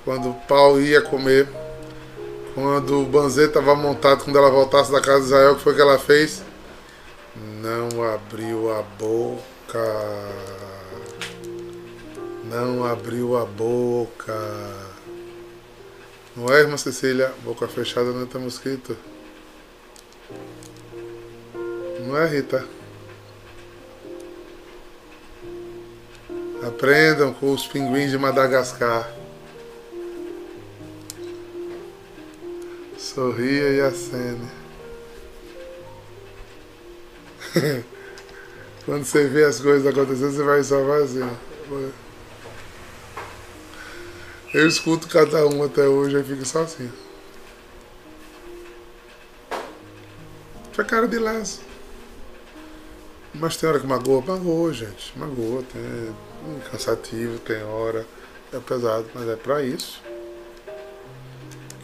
quando 0.05 0.33
Paulo 0.47 0.79
ia 0.79 1.01
comer, 1.01 1.49
quando 2.55 3.01
o 3.01 3.05
banzê 3.05 3.47
estava 3.47 3.75
montado, 3.75 4.23
quando 4.23 4.37
ela 4.37 4.49
voltasse 4.49 4.89
da 4.89 5.01
casa 5.01 5.19
de 5.19 5.25
Israel, 5.25 5.51
o 5.51 5.55
que 5.57 5.63
foi 5.63 5.75
que 5.75 5.81
ela 5.81 5.99
fez? 5.99 6.41
Não 7.61 8.01
abriu 8.01 8.73
a 8.73 8.81
boca. 8.81 10.66
Não 12.49 12.85
abriu 12.85 13.37
a 13.37 13.45
boca. 13.45 14.33
Não 16.35 16.47
é, 16.53 16.61
irmã 16.61 16.77
Cecília? 16.77 17.33
Boca 17.43 17.67
fechada 17.67 18.11
não 18.11 18.25
tem 18.25 18.39
mosquito. 18.39 18.95
Não 22.05 22.17
é, 22.17 22.25
Rita? 22.25 22.65
Aprendam 26.65 27.33
com 27.33 27.51
os 27.51 27.67
pinguins 27.67 28.11
de 28.11 28.17
Madagascar. 28.17 29.11
Sorria 32.97 33.69
e 33.69 33.81
acene. 33.81 34.47
Quando 38.85 39.03
você 39.03 39.27
vê 39.27 39.43
as 39.43 39.59
coisas 39.59 39.85
acontecendo, 39.85 40.31
você 40.31 40.43
vai 40.43 40.63
só 40.63 40.81
assim. 40.93 41.29
Eu 44.53 44.65
escuto 44.65 45.09
cada 45.09 45.45
um 45.45 45.61
até 45.61 45.81
hoje 45.87 46.17
e 46.17 46.23
fico 46.23 46.45
só 46.45 46.61
assim. 46.61 46.89
Foi 50.71 50.85
cara 50.85 51.07
de 51.07 51.19
laço. 51.19 51.61
Mas 53.33 53.57
tem 53.57 53.69
hora 53.69 53.79
que 53.79 53.85
magoa, 53.85 54.21
magoa, 54.21 54.71
gente. 54.71 55.17
Magoa, 55.17 55.63
tem 55.63 56.15
cansativo, 56.71 57.39
tem 57.39 57.61
hora. 57.63 58.05
É 58.53 58.59
pesado, 58.59 59.05
mas 59.13 59.27
é 59.27 59.35
para 59.35 59.61
isso 59.61 60.01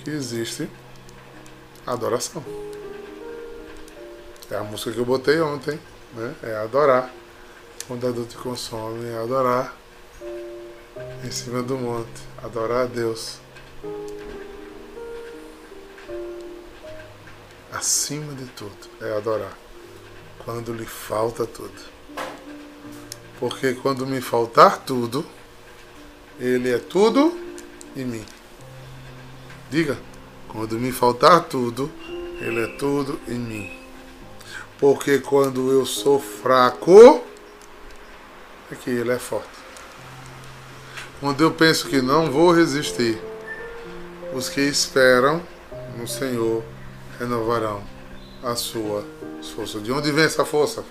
que 0.03 0.09
existe 0.09 0.69
a 1.85 1.91
adoração. 1.91 2.43
É 4.49 4.55
a 4.55 4.63
música 4.63 4.91
que 4.91 4.99
eu 4.99 5.05
botei 5.05 5.41
ontem, 5.41 5.77
né? 6.13 6.35
É 6.41 6.55
adorar. 6.55 7.13
Quando 7.87 8.07
adulto 8.07 8.29
te 8.29 8.37
consome, 8.37 9.05
é 9.09 9.17
adorar 9.17 9.75
em 11.23 11.31
cima 11.31 11.63
do 11.63 11.77
monte, 11.77 12.21
adorar 12.43 12.83
a 12.83 12.85
Deus. 12.85 13.37
Acima 17.71 18.33
de 18.33 18.45
tudo 18.47 18.77
é 19.01 19.15
adorar. 19.15 19.57
Quando 20.43 20.73
lhe 20.73 20.85
falta 20.85 21.45
tudo. 21.45 21.93
Porque 23.39 23.73
quando 23.73 24.05
me 24.05 24.21
faltar 24.21 24.79
tudo, 24.79 25.25
Ele 26.39 26.69
é 26.71 26.77
tudo 26.77 27.37
em 27.95 28.05
mim. 28.05 28.25
Diga, 29.69 29.97
quando 30.49 30.77
me 30.77 30.91
faltar 30.91 31.45
tudo, 31.45 31.89
Ele 32.39 32.63
é 32.63 32.67
tudo 32.77 33.19
em 33.27 33.39
mim. 33.39 33.79
Porque 34.77 35.19
quando 35.19 35.71
eu 35.71 35.85
sou 35.85 36.19
fraco, 36.19 37.23
é 38.71 38.75
que 38.75 38.89
Ele 38.89 39.11
é 39.11 39.19
forte. 39.19 39.62
Quando 41.23 41.39
eu 41.39 41.51
penso 41.51 41.87
que 41.87 42.01
não 42.01 42.29
vou 42.29 42.51
resistir, 42.51 43.17
os 44.33 44.49
que 44.49 44.59
esperam 44.59 45.41
no 45.97 46.05
Senhor 46.05 46.61
renovarão 47.17 47.81
a 48.43 48.57
sua 48.57 49.05
força. 49.55 49.79
De 49.79 49.89
onde 49.89 50.11
vem 50.11 50.25
essa 50.25 50.43
força? 50.43 50.83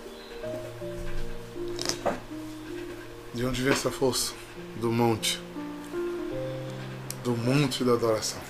De 3.35 3.45
onde 3.45 3.61
vem 3.61 3.75
essa 3.75 3.91
força? 3.91 4.33
Do 4.77 4.91
monte. 4.91 5.39
Do 7.23 7.33
monte 7.33 7.85
da 7.85 7.93
adoração. 7.93 8.41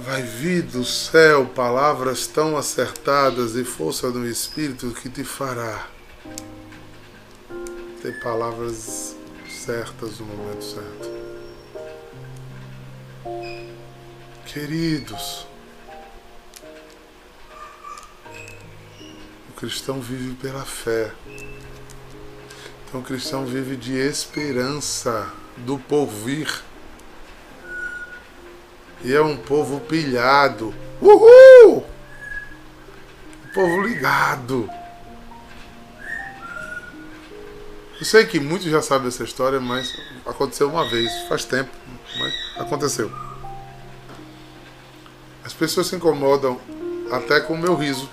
Vai 0.00 0.22
vir 0.22 0.62
do 0.62 0.84
céu 0.84 1.46
palavras 1.54 2.26
tão 2.26 2.56
acertadas 2.56 3.54
e 3.54 3.62
força 3.62 4.10
do 4.10 4.26
Espírito 4.26 4.90
que 5.00 5.08
te 5.08 5.22
fará 5.22 5.94
ter 8.06 8.20
palavras 8.20 9.16
certas 9.48 10.20
no 10.20 10.26
momento 10.26 10.62
certo. 10.62 11.10
Queridos, 14.46 15.44
o 19.50 19.52
cristão 19.56 20.00
vive 20.00 20.36
pela 20.36 20.64
fé. 20.64 21.12
Então 22.86 23.00
o 23.00 23.02
cristão 23.02 23.44
vive 23.44 23.74
de 23.74 23.94
esperança 23.94 25.28
do 25.56 25.76
porvir. 25.76 26.62
E 29.02 29.12
é 29.12 29.20
um 29.20 29.36
povo 29.36 29.80
pilhado. 29.80 30.72
Uhul! 31.00 31.84
Um 33.44 33.52
povo 33.52 33.82
ligado. 33.82 34.70
Eu 37.98 38.04
sei 38.04 38.26
que 38.26 38.38
muitos 38.38 38.68
já 38.70 38.82
sabem 38.82 39.08
essa 39.08 39.24
história, 39.24 39.58
mas 39.58 39.96
aconteceu 40.26 40.68
uma 40.68 40.88
vez, 40.88 41.10
faz 41.28 41.44
tempo, 41.44 41.70
mas 42.18 42.34
aconteceu. 42.58 43.10
As 45.42 45.54
pessoas 45.54 45.86
se 45.86 45.96
incomodam 45.96 46.60
até 47.10 47.40
com 47.40 47.54
o 47.54 47.58
meu 47.58 47.74
riso, 47.74 48.08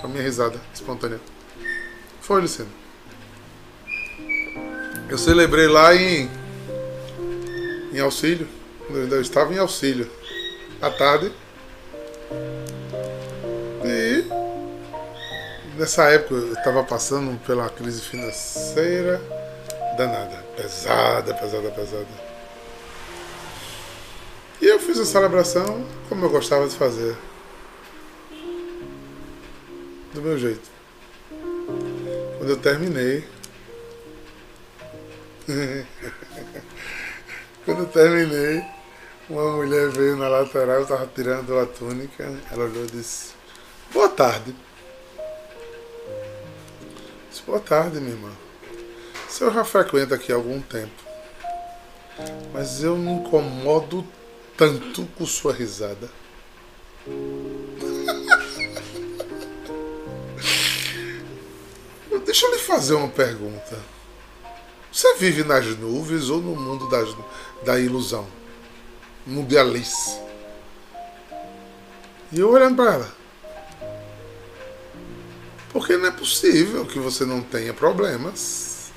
com 0.00 0.08
a 0.08 0.10
minha 0.10 0.22
risada 0.22 0.60
espontânea. 0.74 1.20
Foi, 2.20 2.42
Luciano. 2.42 2.70
Eu 5.08 5.16
celebrei 5.16 5.68
lá 5.68 5.94
em, 5.94 6.28
em 7.94 8.00
auxílio, 8.00 8.46
eu 8.90 9.22
estava 9.22 9.54
em 9.54 9.58
auxílio, 9.58 10.10
à 10.82 10.90
tarde. 10.90 11.32
Nessa 15.78 16.10
época 16.10 16.34
eu 16.34 16.52
estava 16.52 16.82
passando 16.82 17.38
pela 17.46 17.70
crise 17.70 18.00
financeira 18.02 19.20
danada, 19.96 20.44
pesada, 20.56 21.32
pesada, 21.34 21.70
pesada. 21.70 22.28
E 24.60 24.66
eu 24.66 24.80
fiz 24.80 24.98
a 24.98 25.04
celebração 25.04 25.86
como 26.08 26.24
eu 26.26 26.30
gostava 26.30 26.66
de 26.68 26.74
fazer. 26.74 27.16
Do 30.12 30.20
meu 30.20 30.36
jeito. 30.36 30.68
Quando 32.38 32.50
eu 32.50 32.56
terminei. 32.56 33.24
Quando 37.64 37.80
eu 37.82 37.86
terminei, 37.86 38.64
uma 39.28 39.52
mulher 39.56 39.90
veio 39.90 40.16
na 40.16 40.28
lateral, 40.28 40.76
eu 40.76 40.82
estava 40.82 41.06
tirando 41.14 41.58
a 41.58 41.66
túnica, 41.66 42.32
ela 42.50 42.64
olhou 42.64 42.84
e 42.84 42.88
disse, 42.88 43.32
boa 43.92 44.08
tarde. 44.08 44.54
Boa 47.48 47.60
tarde, 47.60 47.98
minha 47.98 48.12
irmã. 48.12 48.30
Senhor 49.26 49.50
já 49.54 49.64
frequenta 49.64 50.16
aqui 50.16 50.30
há 50.30 50.34
algum 50.34 50.60
tempo. 50.60 51.02
Mas 52.52 52.84
eu 52.84 52.94
me 52.94 53.10
incomodo 53.10 54.06
tanto 54.54 55.08
com 55.16 55.24
sua 55.24 55.54
risada. 55.54 56.10
Deixa 62.26 62.44
eu 62.44 62.52
lhe 62.52 62.58
fazer 62.58 62.92
uma 62.92 63.08
pergunta. 63.08 63.78
Você 64.92 65.14
vive 65.14 65.42
nas 65.42 65.64
nuvens 65.78 66.28
ou 66.28 66.42
no 66.42 66.54
mundo 66.54 66.86
das, 66.90 67.16
da 67.64 67.80
ilusão? 67.80 68.26
No? 69.26 69.46
E 72.30 72.40
eu 72.40 72.50
olhando 72.50 72.76
para 72.76 72.92
ela. 72.92 73.17
Porque 75.72 75.96
não 75.96 76.06
é 76.06 76.10
possível 76.10 76.84
que 76.86 76.98
você 76.98 77.24
não 77.24 77.40
tenha 77.40 77.72
problemas. 77.74 78.90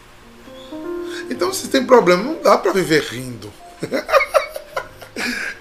Então, 1.29 1.53
se 1.53 1.67
tem 1.67 1.85
problema, 1.85 2.23
não 2.23 2.41
dá 2.41 2.57
para 2.57 2.71
viver 2.71 3.03
rindo. 3.03 3.51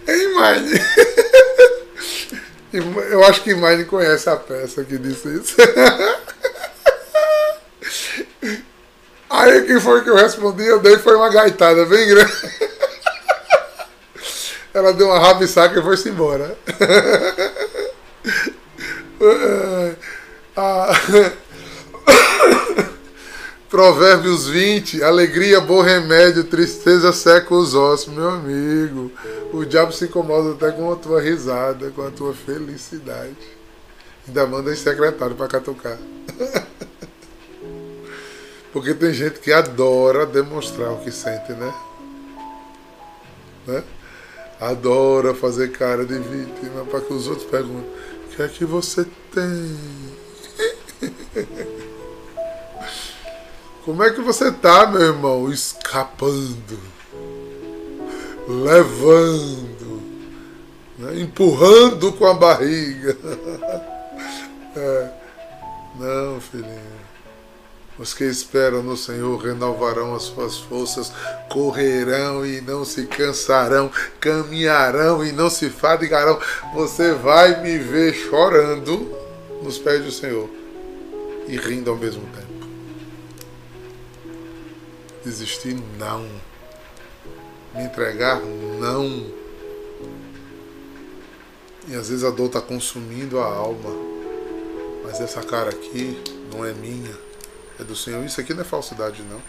hein, 0.09 0.29
Mine? 0.35 0.81
Eu 3.11 3.25
acho 3.25 3.42
que 3.42 3.55
Mine 3.55 3.85
conhece 3.85 4.31
a 4.31 4.37
peça 4.37 4.85
que 4.85 4.96
disse 4.96 5.29
isso. 5.29 5.57
Aí, 9.29 9.62
quem 9.62 9.81
foi 9.81 10.03
que 10.03 10.11
eu 10.11 10.16
respondi? 10.16 10.64
Eu 10.66 10.81
dei 10.81 10.99
foi 10.99 11.14
uma 11.14 11.29
gaitada 11.29 11.85
bem 11.87 12.09
grande. 12.09 12.33
Ela 14.75 14.92
deu 14.92 15.07
uma 15.07 15.18
rabisaca 15.20 15.79
e 15.79 15.83
foi-se 15.83 16.09
embora. 16.09 16.57
Ah. 20.57 20.93
Provérbios 23.71 24.49
20, 24.49 25.01
alegria, 25.05 25.61
bom 25.61 25.81
remédio, 25.81 26.43
tristeza 26.43 27.13
seca 27.13 27.55
os 27.55 27.73
ossos, 27.73 28.13
meu 28.13 28.29
amigo. 28.29 29.13
O 29.53 29.65
diabo 29.65 29.93
se 29.93 30.07
incomoda 30.07 30.53
até 30.53 30.77
com 30.77 30.91
a 30.91 30.97
tua 30.97 31.21
risada, 31.21 31.91
com 31.93 32.05
a 32.05 32.11
tua 32.11 32.35
felicidade. 32.35 33.37
Ainda 34.27 34.45
manda 34.45 34.75
secretário 34.75 35.37
para 35.37 35.47
catucar. 35.47 35.97
Porque 38.73 38.93
tem 38.93 39.13
gente 39.13 39.39
que 39.39 39.53
adora 39.53 40.27
demonstrar 40.27 40.93
o 40.93 40.99
que 40.99 41.13
sente, 41.13 41.53
né? 41.53 41.73
né? 43.69 43.85
Adora 44.61 45.33
fazer 45.33 45.71
cara 45.71 46.05
de 46.05 46.19
vítima 46.19 46.85
para 46.85 47.01
que 47.01 47.13
os 47.13 47.29
outros 47.29 47.49
perguntem: 47.49 47.89
o 48.27 48.37
que 48.37 48.43
é 48.43 48.49
que 48.49 48.65
você 48.65 49.05
tem? 49.33 50.10
Como 53.85 54.03
é 54.03 54.11
que 54.11 54.21
você 54.21 54.51
tá, 54.53 54.87
meu 54.87 55.01
irmão? 55.01 55.51
Escapando, 55.51 56.79
levando, 58.47 60.03
né? 60.99 61.21
empurrando 61.21 62.13
com 62.13 62.27
a 62.27 62.35
barriga. 62.35 63.17
É. 64.77 65.11
Não, 65.99 66.41
filhinho. 66.41 67.01
Os 67.99 68.15
que 68.15 68.23
esperam 68.23 68.85
no 68.85 68.97
Senhor 68.97 69.37
renovarão 69.37 70.15
as 70.15 70.23
suas 70.23 70.59
forças, 70.59 71.13
correrão 71.49 72.47
e 72.47 72.61
não 72.61 72.85
se 72.85 73.09
cansarão, 73.09 73.91
caminharão 74.21 75.25
e 75.25 75.33
não 75.33 75.51
se 75.51 75.69
fadigarão. 75.69 76.39
Você 76.73 77.13
vai 77.15 77.61
me 77.63 77.79
ver 77.79 78.15
chorando 78.15 79.13
nos 79.61 79.77
pés 79.77 80.05
do 80.05 80.13
Senhor 80.13 80.49
e 81.51 81.57
rindo 81.57 81.91
ao 81.91 81.97
mesmo 81.97 82.23
tempo. 82.27 82.69
Desistir, 85.25 85.77
não. 85.99 86.23
Me 87.75 87.83
entregar, 87.85 88.41
não. 88.41 89.27
E 91.89 91.95
às 91.95 92.09
vezes 92.09 92.23
a 92.23 92.31
dor 92.31 92.47
está 92.47 92.61
consumindo 92.61 93.41
a 93.41 93.45
alma. 93.45 93.91
Mas 95.05 95.21
essa 95.21 95.43
cara 95.43 95.71
aqui 95.71 96.23
não 96.53 96.65
é 96.65 96.73
minha 96.73 97.11
é 97.81 97.85
do 97.85 97.97
Senhor. 97.97 98.25
Isso 98.25 98.41
aqui 98.41 98.55
não 98.55 98.61
é 98.61 98.65
falsidade, 98.65 99.23
não. 99.29 99.43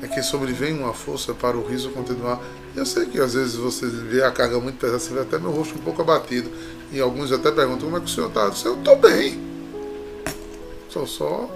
É 0.00 0.08
que 0.08 0.22
sobrevém 0.22 0.72
uma 0.72 0.94
força 0.94 1.34
para 1.34 1.58
o 1.58 1.66
riso 1.66 1.90
continuar. 1.90 2.40
Eu 2.74 2.86
sei 2.86 3.04
que 3.04 3.20
às 3.20 3.34
vezes 3.34 3.56
você 3.56 3.86
vê 3.86 4.22
a 4.22 4.30
carga 4.30 4.58
muito 4.60 4.78
pesada, 4.78 4.98
você 4.98 5.12
vê 5.12 5.20
até 5.20 5.38
meu 5.38 5.50
rosto 5.50 5.74
um 5.74 5.82
pouco 5.82 6.00
abatido. 6.00 6.50
E 6.90 7.00
alguns 7.00 7.32
até 7.32 7.50
perguntam 7.50 7.86
como 7.86 7.98
é 7.98 8.00
que 8.00 8.06
o 8.06 8.08
senhor 8.08 8.28
está. 8.28 8.50
Eu 8.64 8.78
estou 8.78 8.96
bem. 8.96 9.47
Estou 10.88 11.06
só 11.06 11.48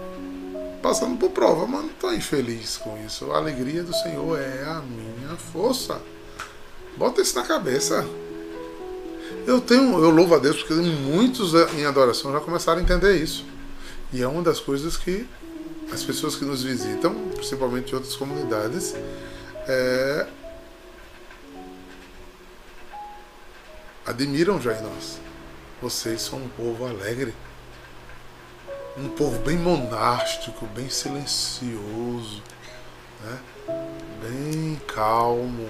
passando 0.82 1.18
por 1.18 1.30
prova, 1.30 1.66
mas 1.66 1.80
não 1.80 1.90
estou 1.90 2.12
infeliz 2.12 2.76
com 2.76 3.02
isso. 3.04 3.32
A 3.32 3.38
alegria 3.38 3.82
do 3.82 3.94
Senhor 3.94 4.38
é 4.38 4.62
a 4.64 4.82
minha 4.82 5.36
força. 5.36 6.00
Bota 6.98 7.22
isso 7.22 7.34
na 7.36 7.42
cabeça. 7.42 8.06
Eu 9.46 9.60
tenho, 9.60 9.98
eu 10.04 10.10
louvo 10.10 10.34
a 10.34 10.38
Deus 10.38 10.62
porque 10.62 10.74
muitos 10.74 11.54
em 11.74 11.86
adoração 11.86 12.30
já 12.30 12.40
começaram 12.40 12.80
a 12.80 12.82
entender 12.82 13.16
isso. 13.16 13.46
E 14.12 14.22
é 14.22 14.28
uma 14.28 14.42
das 14.42 14.60
coisas 14.60 14.96
que 14.96 15.26
as 15.90 16.02
pessoas 16.02 16.36
que 16.36 16.44
nos 16.44 16.62
visitam, 16.62 17.14
principalmente 17.34 17.86
de 17.86 17.94
outras 17.94 18.14
comunidades, 18.14 18.94
é, 19.66 20.26
admiram 24.04 24.60
já 24.60 24.74
em 24.78 24.82
nós. 24.82 25.18
Vocês 25.80 26.20
são 26.20 26.38
um 26.38 26.48
povo 26.48 26.86
alegre, 26.86 27.34
um 28.96 29.08
povo 29.08 29.38
bem 29.40 29.56
monástico, 29.56 30.66
bem 30.66 30.88
silencioso, 30.90 32.42
né? 33.24 33.38
bem 34.22 34.80
calmo, 34.86 35.68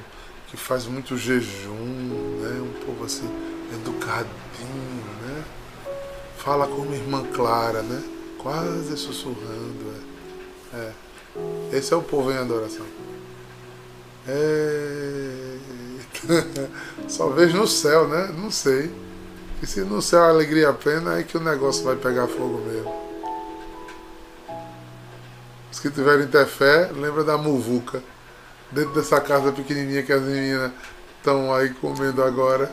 que 0.48 0.56
faz 0.56 0.86
muito 0.86 1.16
jejum, 1.16 2.40
né? 2.40 2.60
um 2.60 2.86
povo 2.86 3.04
assim 3.04 3.28
educadinho, 3.72 5.04
né? 5.22 5.44
fala 6.36 6.66
como 6.66 6.94
irmã 6.94 7.24
Clara, 7.32 7.82
né? 7.82 8.02
quase 8.38 8.96
sussurrando. 8.96 9.94
É. 10.74 10.76
é. 10.76 10.92
Esse 11.76 11.94
é 11.94 11.96
o 11.96 12.02
povo 12.02 12.30
em 12.30 12.36
adoração. 12.36 12.84
É... 14.26 15.56
Só 17.08 17.28
vejo 17.28 17.56
no 17.56 17.66
céu, 17.66 18.06
né? 18.08 18.34
Não 18.36 18.50
sei. 18.50 18.90
E 19.62 19.66
se 19.66 19.80
no 19.80 20.02
céu 20.02 20.24
a 20.24 20.28
alegria 20.28 20.68
é 20.68 20.72
plena, 20.72 21.18
é 21.18 21.22
que 21.22 21.36
o 21.36 21.40
negócio 21.40 21.84
vai 21.84 21.96
pegar 21.96 22.26
fogo 22.26 22.58
mesmo. 22.66 23.01
Que 25.82 25.90
tiverem 25.90 26.28
ter 26.28 26.46
fé, 26.46 26.90
lembra 26.94 27.24
da 27.24 27.36
muvuca. 27.36 28.00
Dentro 28.70 28.94
dessa 28.94 29.20
casa 29.20 29.50
pequenininha 29.52 30.02
que 30.02 30.12
as 30.12 30.22
meninas 30.22 30.70
estão 31.18 31.52
aí 31.52 31.70
comendo 31.70 32.22
agora. 32.22 32.70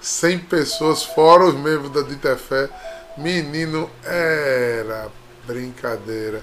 100 0.00 0.40
pessoas, 0.40 1.04
fora 1.04 1.44
os 1.44 1.54
membros 1.54 1.92
da 1.92 2.02
Ditefé, 2.02 2.68
Menino, 3.16 3.88
era 4.04 5.08
brincadeira. 5.46 6.42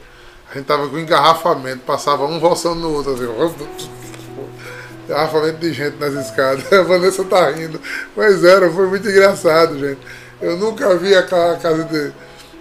A 0.50 0.56
gente 0.56 0.66
tava 0.66 0.88
com 0.88 0.98
engarrafamento, 0.98 1.80
passava 1.80 2.26
um 2.26 2.40
roçando 2.40 2.80
no 2.80 2.94
outro, 2.94 3.14
assim, 3.14 3.90
engarrafamento 5.06 5.58
de 5.58 5.74
gente 5.74 5.98
nas 5.98 6.14
escadas. 6.14 6.64
A 6.72 6.84
Vanessa 6.84 7.24
tá 7.26 7.50
rindo. 7.52 7.82
Mas 8.16 8.44
era, 8.44 8.72
foi 8.72 8.88
muito 8.88 9.08
engraçado, 9.10 9.78
gente. 9.78 10.00
Eu 10.42 10.58
nunca 10.58 10.96
vi 10.96 11.14
a 11.14 11.24
casa 11.24 11.84
de. 11.84 12.14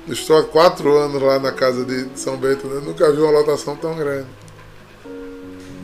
Estou 0.08 0.38
há 0.38 0.44
quatro 0.44 0.96
anos 0.96 1.20
lá 1.20 1.38
na 1.38 1.52
casa 1.52 1.84
de 1.84 2.18
São 2.18 2.36
Bento, 2.36 2.66
né? 2.66 2.80
nunca 2.84 3.12
vi 3.12 3.20
uma 3.20 3.30
lotação 3.30 3.76
tão 3.76 3.94
grande. 3.94 4.26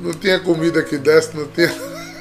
Não 0.00 0.14
tinha 0.14 0.40
comida 0.40 0.82
que 0.82 0.96
desse, 0.96 1.36
não 1.36 1.46
tinha, 1.46 1.72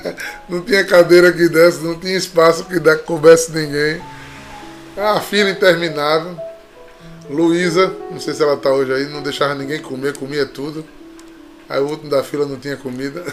não 0.50 0.62
tinha 0.62 0.84
cadeira 0.84 1.32
que 1.32 1.48
desse, 1.48 1.82
não 1.82 1.98
tinha 1.98 2.18
espaço 2.18 2.66
que 2.66 2.80
coubesse 2.98 3.52
ninguém. 3.52 4.02
A 4.98 5.22
fila 5.22 5.50
interminável. 5.50 6.38
Luísa, 7.30 7.88
não 8.12 8.20
sei 8.20 8.34
se 8.34 8.44
ela 8.44 8.58
tá 8.58 8.70
hoje 8.70 8.94
aí, 8.94 9.06
não 9.06 9.24
deixava 9.24 9.56
ninguém 9.56 9.82
comer, 9.82 10.18
comia 10.18 10.46
tudo. 10.46 10.86
Aí 11.70 11.80
o 11.80 11.88
último 11.88 12.10
da 12.10 12.22
fila 12.22 12.46
não 12.46 12.58
tinha 12.58 12.76
comida. 12.76 13.24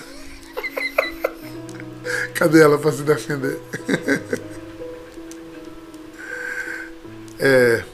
Cadê 2.34 2.62
ela 2.62 2.78
para 2.78 2.92
se 2.92 3.02
defender? 3.02 3.58
é, 7.38 7.84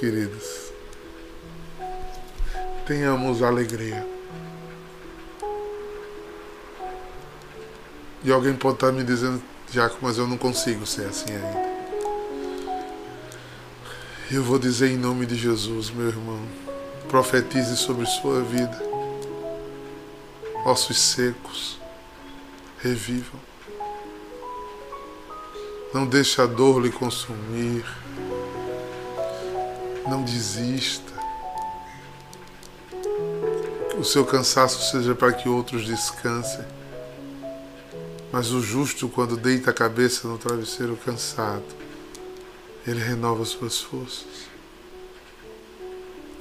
queridos, 0.00 0.72
tenhamos 2.86 3.42
alegria. 3.42 4.08
E 8.24 8.32
alguém 8.32 8.56
pode 8.56 8.76
estar 8.76 8.92
me 8.92 9.04
dizendo, 9.04 9.42
Jaco, 9.70 9.98
mas 10.00 10.16
eu 10.16 10.26
não 10.26 10.38
consigo 10.38 10.86
ser 10.86 11.04
assim 11.04 11.30
ainda. 11.30 11.70
Eu 14.30 14.42
vou 14.42 14.58
dizer 14.58 14.90
em 14.90 14.96
nome 14.96 15.26
de 15.26 15.36
Jesus, 15.36 15.90
meu 15.90 16.08
irmão, 16.08 16.40
profetize 17.06 17.76
sobre 17.76 18.06
sua 18.06 18.40
vida. 18.40 18.82
Ossos 20.64 20.98
secos, 20.98 21.78
revivam. 22.78 23.38
Não 25.92 26.06
deixe 26.06 26.40
a 26.40 26.46
dor 26.46 26.80
lhe 26.80 26.90
consumir. 26.90 27.84
Não 30.10 30.24
desista. 30.24 31.12
O 33.96 34.02
seu 34.02 34.26
cansaço 34.26 34.90
seja 34.90 35.14
para 35.14 35.32
que 35.32 35.48
outros 35.48 35.86
descansem. 35.86 36.64
Mas 38.32 38.50
o 38.50 38.60
justo, 38.60 39.08
quando 39.08 39.36
deita 39.36 39.70
a 39.70 39.72
cabeça 39.72 40.26
no 40.26 40.36
travesseiro 40.36 40.96
cansado, 40.96 41.62
ele 42.84 42.98
renova 42.98 43.44
suas 43.44 43.78
forças. 43.78 44.48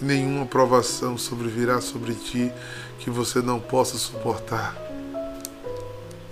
Nenhuma 0.02 0.48
provação 0.48 1.16
sobrevirá 1.16 1.80
sobre 1.80 2.16
ti 2.16 2.52
que 2.98 3.12
você 3.12 3.40
não 3.40 3.60
possa 3.60 4.00
suportar. 4.00 4.76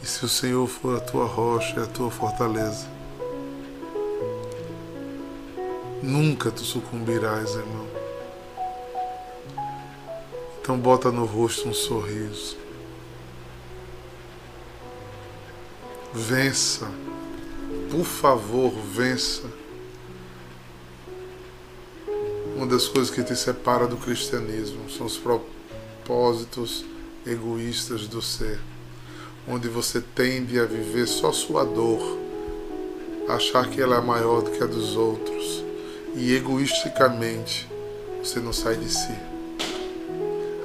E 0.01 0.07
se 0.07 0.25
o 0.25 0.29
Senhor 0.29 0.67
for 0.67 0.97
a 0.97 0.99
tua 0.99 1.27
rocha 1.27 1.79
e 1.79 1.83
a 1.83 1.85
tua 1.85 2.09
fortaleza, 2.09 2.96
nunca 6.07 6.49
tu 6.49 6.61
sucumbirás, 6.61 7.55
irmão. 7.55 7.87
Então 10.61 10.79
bota 10.79 11.11
no 11.11 11.25
rosto 11.25 11.67
um 11.69 11.73
sorriso. 11.73 12.57
Vença. 16.13 16.89
Por 17.91 18.05
favor, 18.05 18.71
vença 18.71 19.43
uma 22.57 22.65
das 22.65 22.87
coisas 22.87 23.13
que 23.13 23.21
te 23.21 23.35
separa 23.35 23.85
do 23.85 23.97
cristianismo 23.97 24.89
são 24.89 25.05
os 25.05 25.15
propósitos 25.15 26.83
egoístas 27.23 28.07
do 28.07 28.19
ser, 28.19 28.59
onde 29.47 29.67
você 29.67 30.01
tende 30.01 30.59
a 30.59 30.65
viver 30.65 31.05
só 31.07 31.31
sua 31.31 31.63
dor, 31.63 32.17
achar 33.29 33.69
que 33.69 33.79
ela 33.79 33.97
é 33.97 34.01
maior 34.01 34.41
do 34.41 34.49
que 34.49 34.63
a 34.63 34.65
dos 34.65 34.95
outros 34.95 35.66
e 36.17 36.35
egoisticamente 36.35 37.69
você 38.21 38.39
não 38.39 38.51
sai 38.51 38.75
de 38.75 38.89
si. 38.89 39.15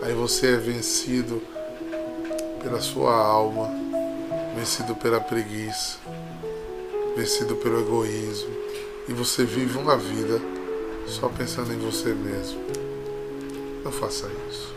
Aí 0.03 0.15
você 0.15 0.55
é 0.55 0.57
vencido 0.57 1.41
pela 2.61 2.81
sua 2.81 3.15
alma 3.15 3.83
vencido 4.55 4.95
pela 4.95 5.21
preguiça, 5.21 5.99
vencido 7.17 7.57
pelo 7.57 7.81
egoísmo, 7.81 8.55
e 9.09 9.13
você 9.13 9.45
vive 9.45 9.79
uma 9.79 9.97
vida 9.97 10.41
só 11.07 11.29
pensando 11.29 11.73
em 11.73 11.79
você 11.79 12.15
mesmo. 12.15 12.61
Não 13.85 13.91
faça 13.91 14.31
isso. 14.51 14.73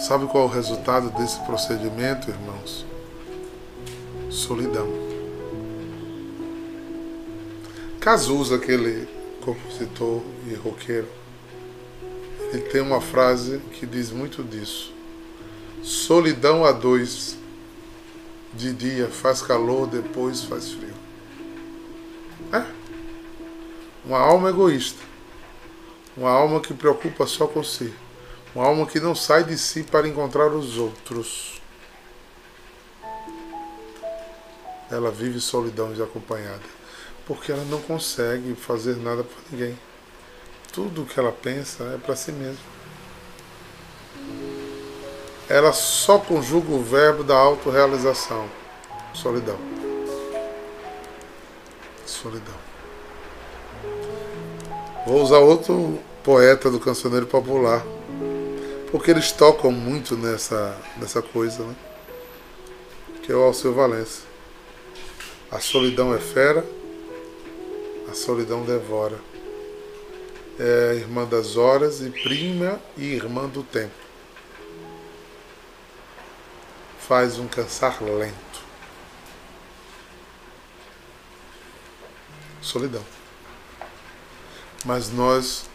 Sabe 0.00 0.26
qual 0.26 0.44
é 0.44 0.46
o 0.46 0.50
resultado 0.50 1.10
desse 1.10 1.38
procedimento, 1.40 2.30
irmãos? 2.30 2.86
Solidão. 4.30 5.05
Cazuza, 8.06 8.54
aquele 8.54 9.08
compositor 9.44 10.22
e 10.46 10.54
roqueiro, 10.54 11.08
ele 12.52 12.62
tem 12.62 12.80
uma 12.80 13.00
frase 13.00 13.58
que 13.72 13.84
diz 13.84 14.12
muito 14.12 14.44
disso. 14.44 14.94
Solidão 15.82 16.64
a 16.64 16.70
dois. 16.70 17.36
De 18.54 18.72
dia 18.72 19.08
faz 19.08 19.42
calor, 19.42 19.88
depois 19.88 20.44
faz 20.44 20.70
frio. 20.70 20.94
É. 22.52 22.64
Uma 24.04 24.20
alma 24.20 24.50
egoísta. 24.50 25.02
Uma 26.16 26.30
alma 26.30 26.60
que 26.60 26.72
preocupa 26.72 27.26
só 27.26 27.48
com 27.48 27.64
si. 27.64 27.92
Uma 28.54 28.66
alma 28.66 28.86
que 28.86 29.00
não 29.00 29.16
sai 29.16 29.42
de 29.42 29.58
si 29.58 29.82
para 29.82 30.06
encontrar 30.06 30.52
os 30.52 30.78
outros. 30.78 31.60
Ela 34.92 35.10
vive 35.10 35.40
solidão 35.40 35.90
desacompanhada. 35.90 36.85
Porque 37.26 37.50
ela 37.50 37.64
não 37.64 37.80
consegue 37.82 38.54
fazer 38.54 38.96
nada 38.96 39.24
para 39.24 39.36
ninguém. 39.50 39.78
Tudo 40.72 41.04
que 41.04 41.18
ela 41.18 41.32
pensa 41.32 41.84
é 41.94 41.98
para 41.98 42.14
si 42.14 42.32
mesma. 42.32 42.76
Ela 45.48 45.72
só 45.72 46.18
conjuga 46.18 46.72
o 46.72 46.82
verbo 46.82 47.24
da 47.24 47.36
autorrealização. 47.36 48.48
Solidão. 49.12 49.58
Solidão. 52.04 52.54
Vou 55.06 55.22
usar 55.22 55.38
outro 55.38 55.98
poeta 56.22 56.70
do 56.70 56.80
cancioneiro 56.80 57.26
popular 57.26 57.84
porque 58.90 59.10
eles 59.10 59.32
tocam 59.32 59.70
muito 59.70 60.16
nessa, 60.16 60.76
nessa 60.96 61.20
coisa, 61.20 61.62
né? 61.62 61.74
Que 63.22 63.32
é 63.32 63.34
o 63.34 63.42
Alceu 63.42 63.74
Valença. 63.74 64.22
A 65.50 65.60
solidão 65.60 66.14
é 66.14 66.18
fera, 66.18 66.64
a 68.08 68.14
solidão 68.14 68.64
devora. 68.64 69.18
É 70.58 70.94
irmã 70.94 71.24
das 71.24 71.56
horas 71.56 72.00
e 72.00 72.10
prima 72.10 72.80
e 72.96 73.04
irmã 73.04 73.46
do 73.46 73.62
tempo. 73.62 73.94
Faz 76.98 77.38
um 77.38 77.46
cansar 77.46 78.02
lento. 78.02 78.64
Solidão. 82.62 83.04
Mas 84.84 85.10
nós 85.10 85.68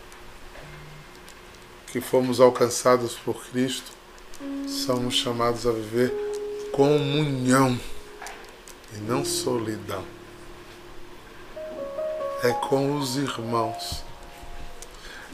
que 1.92 2.00
fomos 2.00 2.40
alcançados 2.40 3.16
por 3.16 3.46
Cristo, 3.48 3.92
somos 4.68 5.14
chamados 5.14 5.68
a 5.68 5.72
viver 5.72 6.12
comunhão 6.72 7.78
e 8.94 8.98
não 9.00 9.26
solidão. 9.26 10.21
É 12.44 12.52
com 12.52 12.98
os 12.98 13.18
irmãos, 13.18 14.04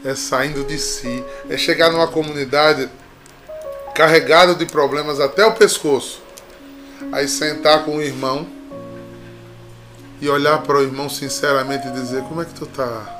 é 0.03 0.13
saindo 0.13 0.63
de 0.65 0.77
si, 0.77 1.23
é 1.49 1.57
chegar 1.57 1.91
numa 1.91 2.07
comunidade 2.07 2.89
carregado 3.95 4.55
de 4.55 4.65
problemas 4.65 5.19
até 5.19 5.45
o 5.45 5.53
pescoço, 5.53 6.21
aí 7.11 7.27
sentar 7.27 7.85
com 7.85 7.97
o 7.97 8.01
irmão 8.01 8.45
e 10.19 10.27
olhar 10.27 10.61
para 10.63 10.77
o 10.77 10.81
irmão 10.81 11.09
sinceramente 11.09 11.87
e 11.87 11.91
dizer: 11.91 12.23
Como 12.23 12.41
é 12.41 12.45
que 12.45 12.53
tu 12.53 12.65
está? 12.65 13.17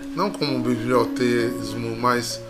não 0.00 0.30
como 0.30 0.54
um 0.54 0.62
biblioteísmo, 0.62 1.96
mas 1.96 2.40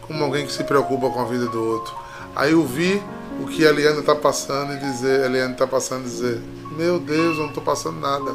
como 0.00 0.24
alguém 0.24 0.46
que 0.46 0.52
se 0.52 0.64
preocupa 0.64 1.10
com 1.10 1.20
a 1.20 1.24
vida 1.24 1.46
do 1.46 1.62
outro. 1.62 1.94
Aí 2.34 2.52
eu 2.52 2.64
vi 2.66 3.02
o 3.40 3.46
que 3.46 3.66
a 3.66 3.70
Eliana 3.70 4.00
está 4.00 4.14
passando 4.14 4.72
e 4.72 4.78
dizer, 4.78 5.26
Eliana 5.26 5.52
está 5.52 5.66
passando 5.66 6.02
e 6.06 6.10
dizer, 6.10 6.40
meu 6.72 6.98
Deus, 6.98 7.36
eu 7.36 7.42
não 7.42 7.48
estou 7.48 7.62
passando 7.62 8.00
nada. 8.00 8.32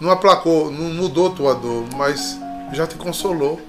Não 0.00 0.10
aplacou, 0.10 0.70
não 0.70 0.90
mudou 0.94 1.30
tua 1.30 1.54
dor, 1.54 1.84
mas 1.96 2.38
já 2.72 2.86
te 2.86 2.96
consolou. 2.96 3.60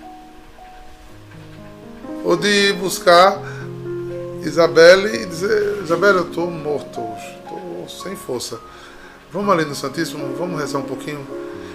Ou 2.23 2.35
de 2.35 2.73
buscar 2.73 3.39
Isabelle 4.43 5.23
e 5.23 5.25
dizer, 5.25 5.81
Isabelle, 5.83 6.19
eu 6.19 6.27
estou 6.27 6.49
morto 6.49 7.01
estou 7.43 7.85
sem 7.89 8.15
força. 8.15 8.59
Vamos 9.31 9.49
ali 9.51 9.65
no 9.65 9.75
Santíssimo, 9.75 10.35
vamos 10.35 10.59
rezar 10.59 10.79
um 10.79 10.83
pouquinho 10.83 11.25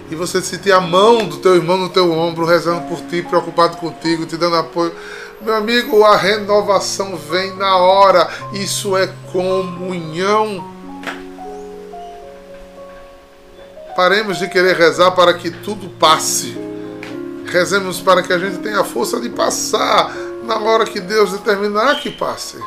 e 0.09 0.15
você 0.15 0.41
sentir 0.41 0.71
a 0.71 0.79
mão 0.79 1.25
do 1.25 1.37
teu 1.37 1.55
irmão 1.55 1.77
no 1.77 1.89
teu 1.89 2.11
ombro, 2.11 2.45
rezando 2.45 2.87
por 2.87 2.99
ti, 3.07 3.23
preocupado 3.23 3.77
contigo, 3.77 4.25
te 4.25 4.37
dando 4.37 4.55
apoio. 4.55 4.93
Meu 5.41 5.55
amigo, 5.55 6.03
a 6.03 6.15
renovação 6.15 7.17
vem 7.17 7.55
na 7.55 7.77
hora. 7.77 8.29
Isso 8.53 8.95
é 8.95 9.11
comunhão. 9.31 10.74
Paremos 13.95 14.37
de 14.39 14.47
querer 14.47 14.75
rezar 14.75 15.11
para 15.11 15.33
que 15.33 15.49
tudo 15.49 15.89
passe. 15.89 16.57
Rezemos 17.45 18.01
para 18.01 18.21
que 18.21 18.33
a 18.33 18.37
gente 18.37 18.57
tenha 18.57 18.81
a 18.81 18.83
força 18.83 19.19
de 19.19 19.29
passar 19.29 20.13
na 20.43 20.57
hora 20.57 20.85
que 20.85 20.99
Deus 20.99 21.31
determinar 21.31 22.01
que 22.01 22.11
passe 22.11 22.57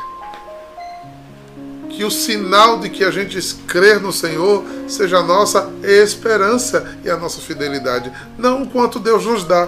que 1.99 2.05
o 2.05 2.09
sinal 2.09 2.79
de 2.79 2.89
que 2.89 3.03
a 3.03 3.11
gente 3.11 3.37
crer 3.67 3.99
no 3.99 4.13
Senhor 4.13 4.63
seja 4.87 5.17
a 5.17 5.21
nossa 5.21 5.69
esperança 5.83 6.97
e 7.03 7.09
a 7.09 7.17
nossa 7.17 7.41
fidelidade, 7.41 8.09
não 8.37 8.63
o 8.63 8.69
quanto 8.69 9.01
Deus 9.01 9.25
nos 9.25 9.43
dá. 9.43 9.67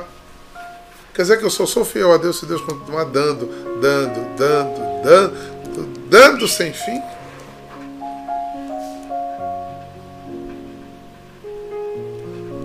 Quer 1.14 1.24
dizer 1.24 1.40
que 1.40 1.44
eu 1.44 1.50
só 1.50 1.66
sou 1.66 1.84
fiel 1.84 2.14
a 2.14 2.16
Deus 2.16 2.40
se 2.40 2.46
Deus 2.46 2.62
continuar 2.62 3.04
dando, 3.04 3.48
dando, 3.82 4.38
dando, 4.38 5.04
dando, 5.04 5.88
dando 6.10 6.48
sem 6.48 6.72
fim? 6.72 7.02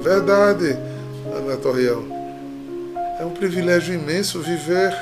Verdade, 0.06 0.78
Ana 1.34 1.56
Torreão. 1.56 2.04
É 3.18 3.24
um 3.24 3.30
privilégio 3.30 3.92
imenso 3.92 4.40
viver. 4.40 4.96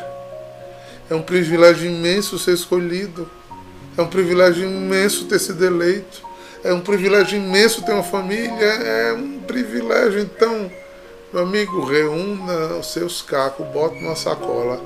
É 1.10 1.14
um 1.14 1.20
privilégio 1.20 1.90
imenso 1.90 2.38
ser 2.38 2.54
escolhido. 2.54 3.28
É 3.98 4.00
um 4.00 4.06
privilégio 4.06 4.64
imenso 4.64 5.26
ter 5.26 5.38
sido 5.38 5.62
eleito. 5.62 6.22
É 6.64 6.72
um 6.72 6.80
privilégio 6.80 7.36
imenso 7.36 7.82
ter 7.82 7.92
uma 7.92 8.02
família. 8.02 8.64
É 8.64 9.12
um 9.12 9.40
privilégio. 9.40 10.20
Então, 10.20 10.72
meu 11.30 11.42
amigo, 11.42 11.84
reúna 11.84 12.78
os 12.80 12.90
seus 12.90 13.20
cacos, 13.20 13.66
bota 13.66 13.96
numa 13.96 14.16
sacola. 14.16 14.80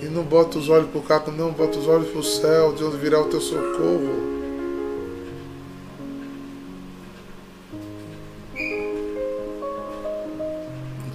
E 0.00 0.06
não 0.06 0.22
bota 0.22 0.56
os 0.56 0.70
olhos 0.70 0.88
para 0.88 0.98
o 0.98 1.02
caco, 1.02 1.30
não. 1.30 1.52
Bota 1.52 1.78
os 1.78 1.86
olhos 1.86 2.08
para 2.08 2.20
o 2.20 2.24
céu, 2.24 2.72
de 2.72 2.84
onde 2.84 2.96
virá 2.96 3.20
o 3.20 3.26
teu 3.26 3.42
socorro. 3.42 4.37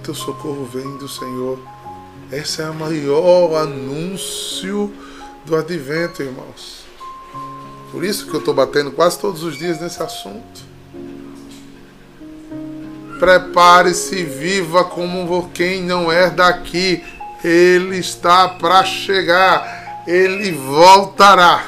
Teu 0.04 0.14
socorro 0.14 0.68
vem 0.70 0.98
do 0.98 1.08
Senhor. 1.08 1.58
Esse 2.30 2.60
é 2.60 2.68
o 2.68 2.74
maior 2.74 3.56
anúncio 3.56 4.92
do 5.46 5.56
advento, 5.56 6.22
irmãos. 6.22 6.84
Por 7.90 8.04
isso 8.04 8.26
que 8.26 8.34
eu 8.34 8.40
estou 8.40 8.52
batendo 8.52 8.92
quase 8.92 9.18
todos 9.18 9.42
os 9.42 9.56
dias 9.56 9.80
nesse 9.80 10.02
assunto. 10.02 10.62
Prepare-se, 13.18 14.22
viva 14.24 14.84
como 14.84 15.48
quem 15.54 15.82
não 15.82 16.12
é 16.12 16.28
daqui. 16.28 17.02
Ele 17.42 17.96
está 17.98 18.48
para 18.48 18.84
chegar. 18.84 20.04
Ele 20.06 20.52
voltará. 20.52 21.64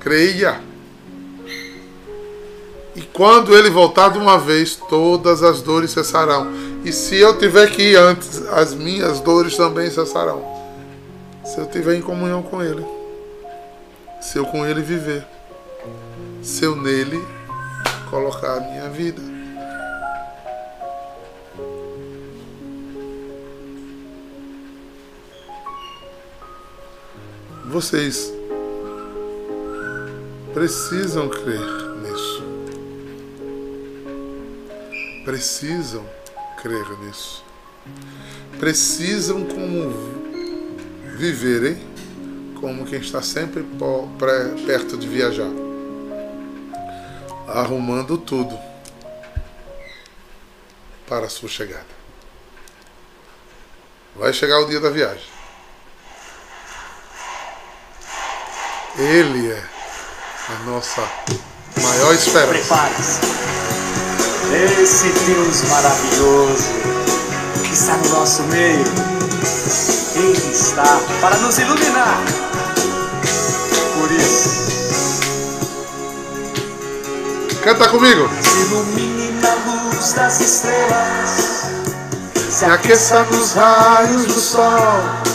Creia. 0.00 0.69
E 2.96 3.02
quando 3.02 3.56
ele 3.56 3.70
voltar 3.70 4.10
de 4.10 4.18
uma 4.18 4.38
vez, 4.38 4.76
todas 4.76 5.42
as 5.42 5.62
dores 5.62 5.92
cessarão. 5.92 6.48
E 6.84 6.92
se 6.92 7.16
eu 7.16 7.38
tiver 7.38 7.70
que 7.70 7.82
ir 7.92 7.96
antes, 7.96 8.42
as 8.48 8.74
minhas 8.74 9.20
dores 9.20 9.56
também 9.56 9.90
cessarão 9.90 10.60
se 11.50 11.58
eu 11.58 11.64
estiver 11.64 11.96
em 11.96 12.00
comunhão 12.00 12.44
com 12.44 12.62
Ele, 12.62 12.86
se 14.20 14.38
eu 14.38 14.46
com 14.46 14.64
Ele 14.64 14.80
viver, 14.82 15.26
se 16.40 16.64
eu 16.64 16.76
nele 16.76 17.20
colocar 18.08 18.56
a 18.56 18.60
minha 18.60 18.88
vida. 18.88 19.20
Vocês 27.66 28.32
precisam 30.54 31.28
crer 31.28 31.89
Precisam 35.24 36.04
crer 36.60 36.88
nisso. 37.00 37.44
Precisam 38.58 39.44
como 39.44 39.90
viverem 41.16 41.78
como 42.60 42.84
quem 42.84 43.00
está 43.00 43.22
sempre 43.22 43.64
perto 44.66 44.96
de 44.98 45.08
viajar, 45.08 45.50
arrumando 47.48 48.18
tudo 48.18 48.58
para 51.08 51.26
a 51.26 51.30
sua 51.30 51.48
chegada. 51.48 51.86
Vai 54.14 54.32
chegar 54.32 54.60
o 54.60 54.66
dia 54.66 54.80
da 54.80 54.90
viagem. 54.90 55.24
Ele 58.98 59.50
é 59.52 59.64
a 60.48 60.58
nossa 60.64 61.00
maior 61.80 62.14
esperança. 62.14 62.52
Prepare-se. 62.52 63.69
Esse 64.52 65.08
Deus 65.26 65.62
maravilhoso 65.68 66.68
que 67.62 67.72
está 67.72 67.96
no 67.96 68.08
nosso 68.08 68.42
meio, 68.44 68.84
Ele 70.16 70.50
está 70.52 71.00
para 71.20 71.36
nos 71.36 71.58
iluminar. 71.58 72.20
Por 73.94 74.10
isso, 74.10 75.20
canta 77.62 77.88
comigo. 77.88 78.28
Se 78.42 78.58
ilumine 78.60 79.30
na 79.40 79.54
luz 79.66 80.12
das 80.14 80.40
estrelas, 80.40 81.66
se 82.50 82.64
aqueça 82.64 83.22
nos 83.24 83.52
raios 83.52 84.26
do 84.26 84.40
sol 84.40 85.30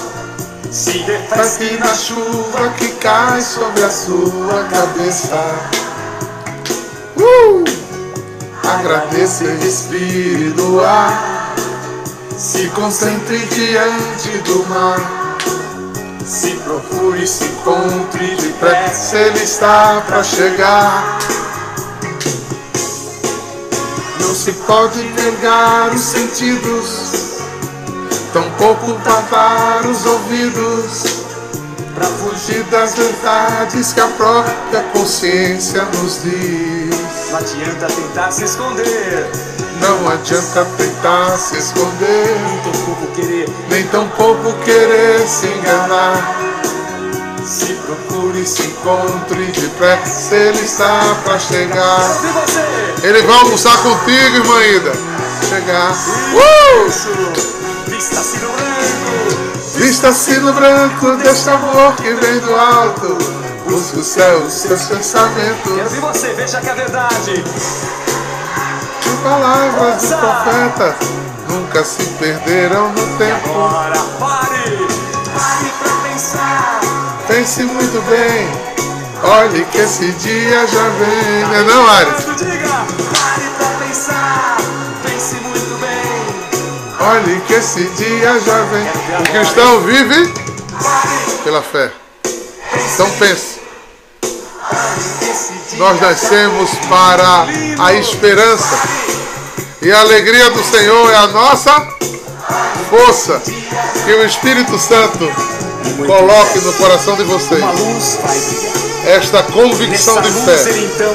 se 0.76 0.98
refresque 0.98 1.78
na 1.78 1.94
chuva 1.96 2.70
que 2.78 2.90
cai 2.96 3.42
sobre 3.42 3.82
a 3.82 3.90
sua 3.90 4.66
cabeça. 4.70 5.42
Uh! 7.16 7.85
Agradeça 8.68 9.44
e 9.46 9.58
respire 9.58 10.52
do 10.52 10.82
ar. 10.84 11.56
Se 12.38 12.68
concentre 12.70 13.38
diante 13.38 14.38
do 14.40 14.66
mar. 14.68 15.38
Se 16.26 16.52
procure, 16.58 17.28
se 17.28 17.46
encontre 17.46 18.36
depressa, 18.36 19.18
ele 19.18 19.44
está 19.44 20.02
para 20.08 20.24
chegar. 20.24 21.20
Não 24.20 24.34
se 24.34 24.52
pode 24.52 25.04
negar 25.04 25.94
os 25.94 26.02
sentidos 26.02 27.26
tampouco 28.36 29.00
tapar 29.02 29.86
os 29.86 30.06
ouvidos 30.06 31.25
para 31.96 32.06
fugir 32.06 32.64
das 32.66 32.96
verdades 32.96 33.94
que 33.94 34.02
a 34.02 34.08
própria 34.08 34.84
consciência 34.94 35.84
nos 35.86 36.22
diz. 36.24 37.32
Não 37.32 37.38
adianta 37.38 37.88
tentar 37.88 38.32
se 38.32 38.44
esconder, 38.44 39.30
Não 39.82 40.10
adianta 40.10 40.66
tentar 40.78 41.38
se 41.38 41.58
esconder, 41.58 42.38
nem 42.38 42.62
tampouco 42.64 43.08
querer. 43.16 43.50
nem 43.70 43.88
tampouco 43.88 44.54
querer 44.64 45.28
se 45.28 45.48
enganar. 45.48 46.36
Se 47.46 47.74
procure, 47.76 48.46
se 48.46 48.64
encontre 48.64 49.46
depressa, 49.52 50.36
ele 50.36 50.60
está 50.62 51.00
para 51.24 51.38
chegar. 51.40 52.18
Ele 53.04 53.22
vai 53.22 53.38
almoçar 53.38 53.78
contigo, 53.84 54.36
irmã 54.38 54.64
Ida. 54.66 54.92
Chegar. 55.48 55.92
Uh! 56.34 56.88
Isso! 56.90 57.10
Vista-se 57.88 58.38
no 58.40 58.50
branco, 58.50 59.45
Vista-se 59.76 60.40
no 60.40 60.54
branco 60.54 61.18
deste 61.18 61.50
amor 61.50 61.96
que 61.98 62.14
vem 62.14 62.40
do 62.40 62.56
alto. 62.56 63.18
Busca 63.68 64.00
o 64.00 64.04
céu, 64.04 64.40
os 64.40 64.54
seus 64.54 64.84
pensamentos. 64.84 65.92
ver 65.92 66.00
você, 66.00 66.34
veja 66.34 66.62
que 66.62 66.70
é 66.70 66.76
verdade. 66.76 67.44
As 69.06 69.20
palavras 69.22 70.02
do 70.02 70.18
profeta 70.18 70.96
nunca 71.50 71.84
se 71.84 72.04
perderam 72.20 72.90
no 72.90 73.18
tempo. 73.18 73.50
Agora 73.50 74.00
pare, 74.20 74.88
pare 75.34 75.72
pra 75.80 76.10
pensar. 76.10 76.80
Pense 77.28 77.64
muito 77.64 78.02
bem. 78.10 78.76
Olhe 79.24 79.66
que 79.66 79.78
esse 79.80 80.10
dia 80.14 80.66
já 80.68 80.90
vem. 80.90 81.42
Não 81.48 81.56
é 81.56 81.64
não, 81.64 81.88
Ares? 81.88 82.26
Diga, 82.38 82.86
Olhe 87.08 87.40
que 87.42 87.54
esse 87.54 87.84
dia 87.90 88.40
já 88.40 88.64
vem. 88.64 88.88
O 89.20 89.24
cristão 89.32 89.82
vive 89.82 90.34
pela 91.44 91.62
fé. 91.62 91.92
Então 92.94 93.10
pense. 93.20 93.60
Nós 95.78 96.02
nascemos 96.02 96.72
para 96.90 97.46
a 97.80 97.94
esperança. 97.94 98.80
E 99.84 99.92
a 99.92 100.00
alegria 100.00 100.50
do 100.50 100.64
Senhor 100.64 101.12
é 101.12 101.16
a 101.16 101.28
nossa 101.28 101.88
força. 102.90 103.40
Que 104.04 104.14
o 104.14 104.26
Espírito 104.26 104.80
Santo 104.80 105.32
coloque 105.94 106.60
no 106.60 106.74
coração 106.74 107.16
de 107.16 107.24
vocês 107.24 107.64
esta 109.06 109.44
convicção 109.44 110.20
de 110.22 110.32
fé 110.32 110.70
ele 110.70 110.86
então 110.86 111.14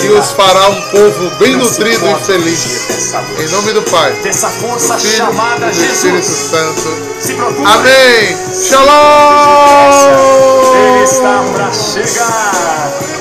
que 0.00 0.08
os 0.08 0.32
fará 0.32 0.68
um 0.68 0.82
povo 0.90 1.30
bem 1.38 1.54
nutrido 1.56 2.04
e 2.06 2.14
feliz. 2.24 2.88
Em 3.38 3.48
nome 3.48 3.72
do 3.72 3.82
Pai, 3.82 4.12
do 4.12 4.20
Filho 4.98 5.30
e 5.30 5.74
do 5.74 5.84
Espírito. 5.84 6.26
Santo. 6.26 6.98
Se 7.20 7.34
procure. 7.34 7.64
Amém. 7.64 7.92
Ele 7.92 8.36
Shalom. 8.66 8.84
está 11.04 11.44
para 11.54 11.72
chegar. 11.72 13.17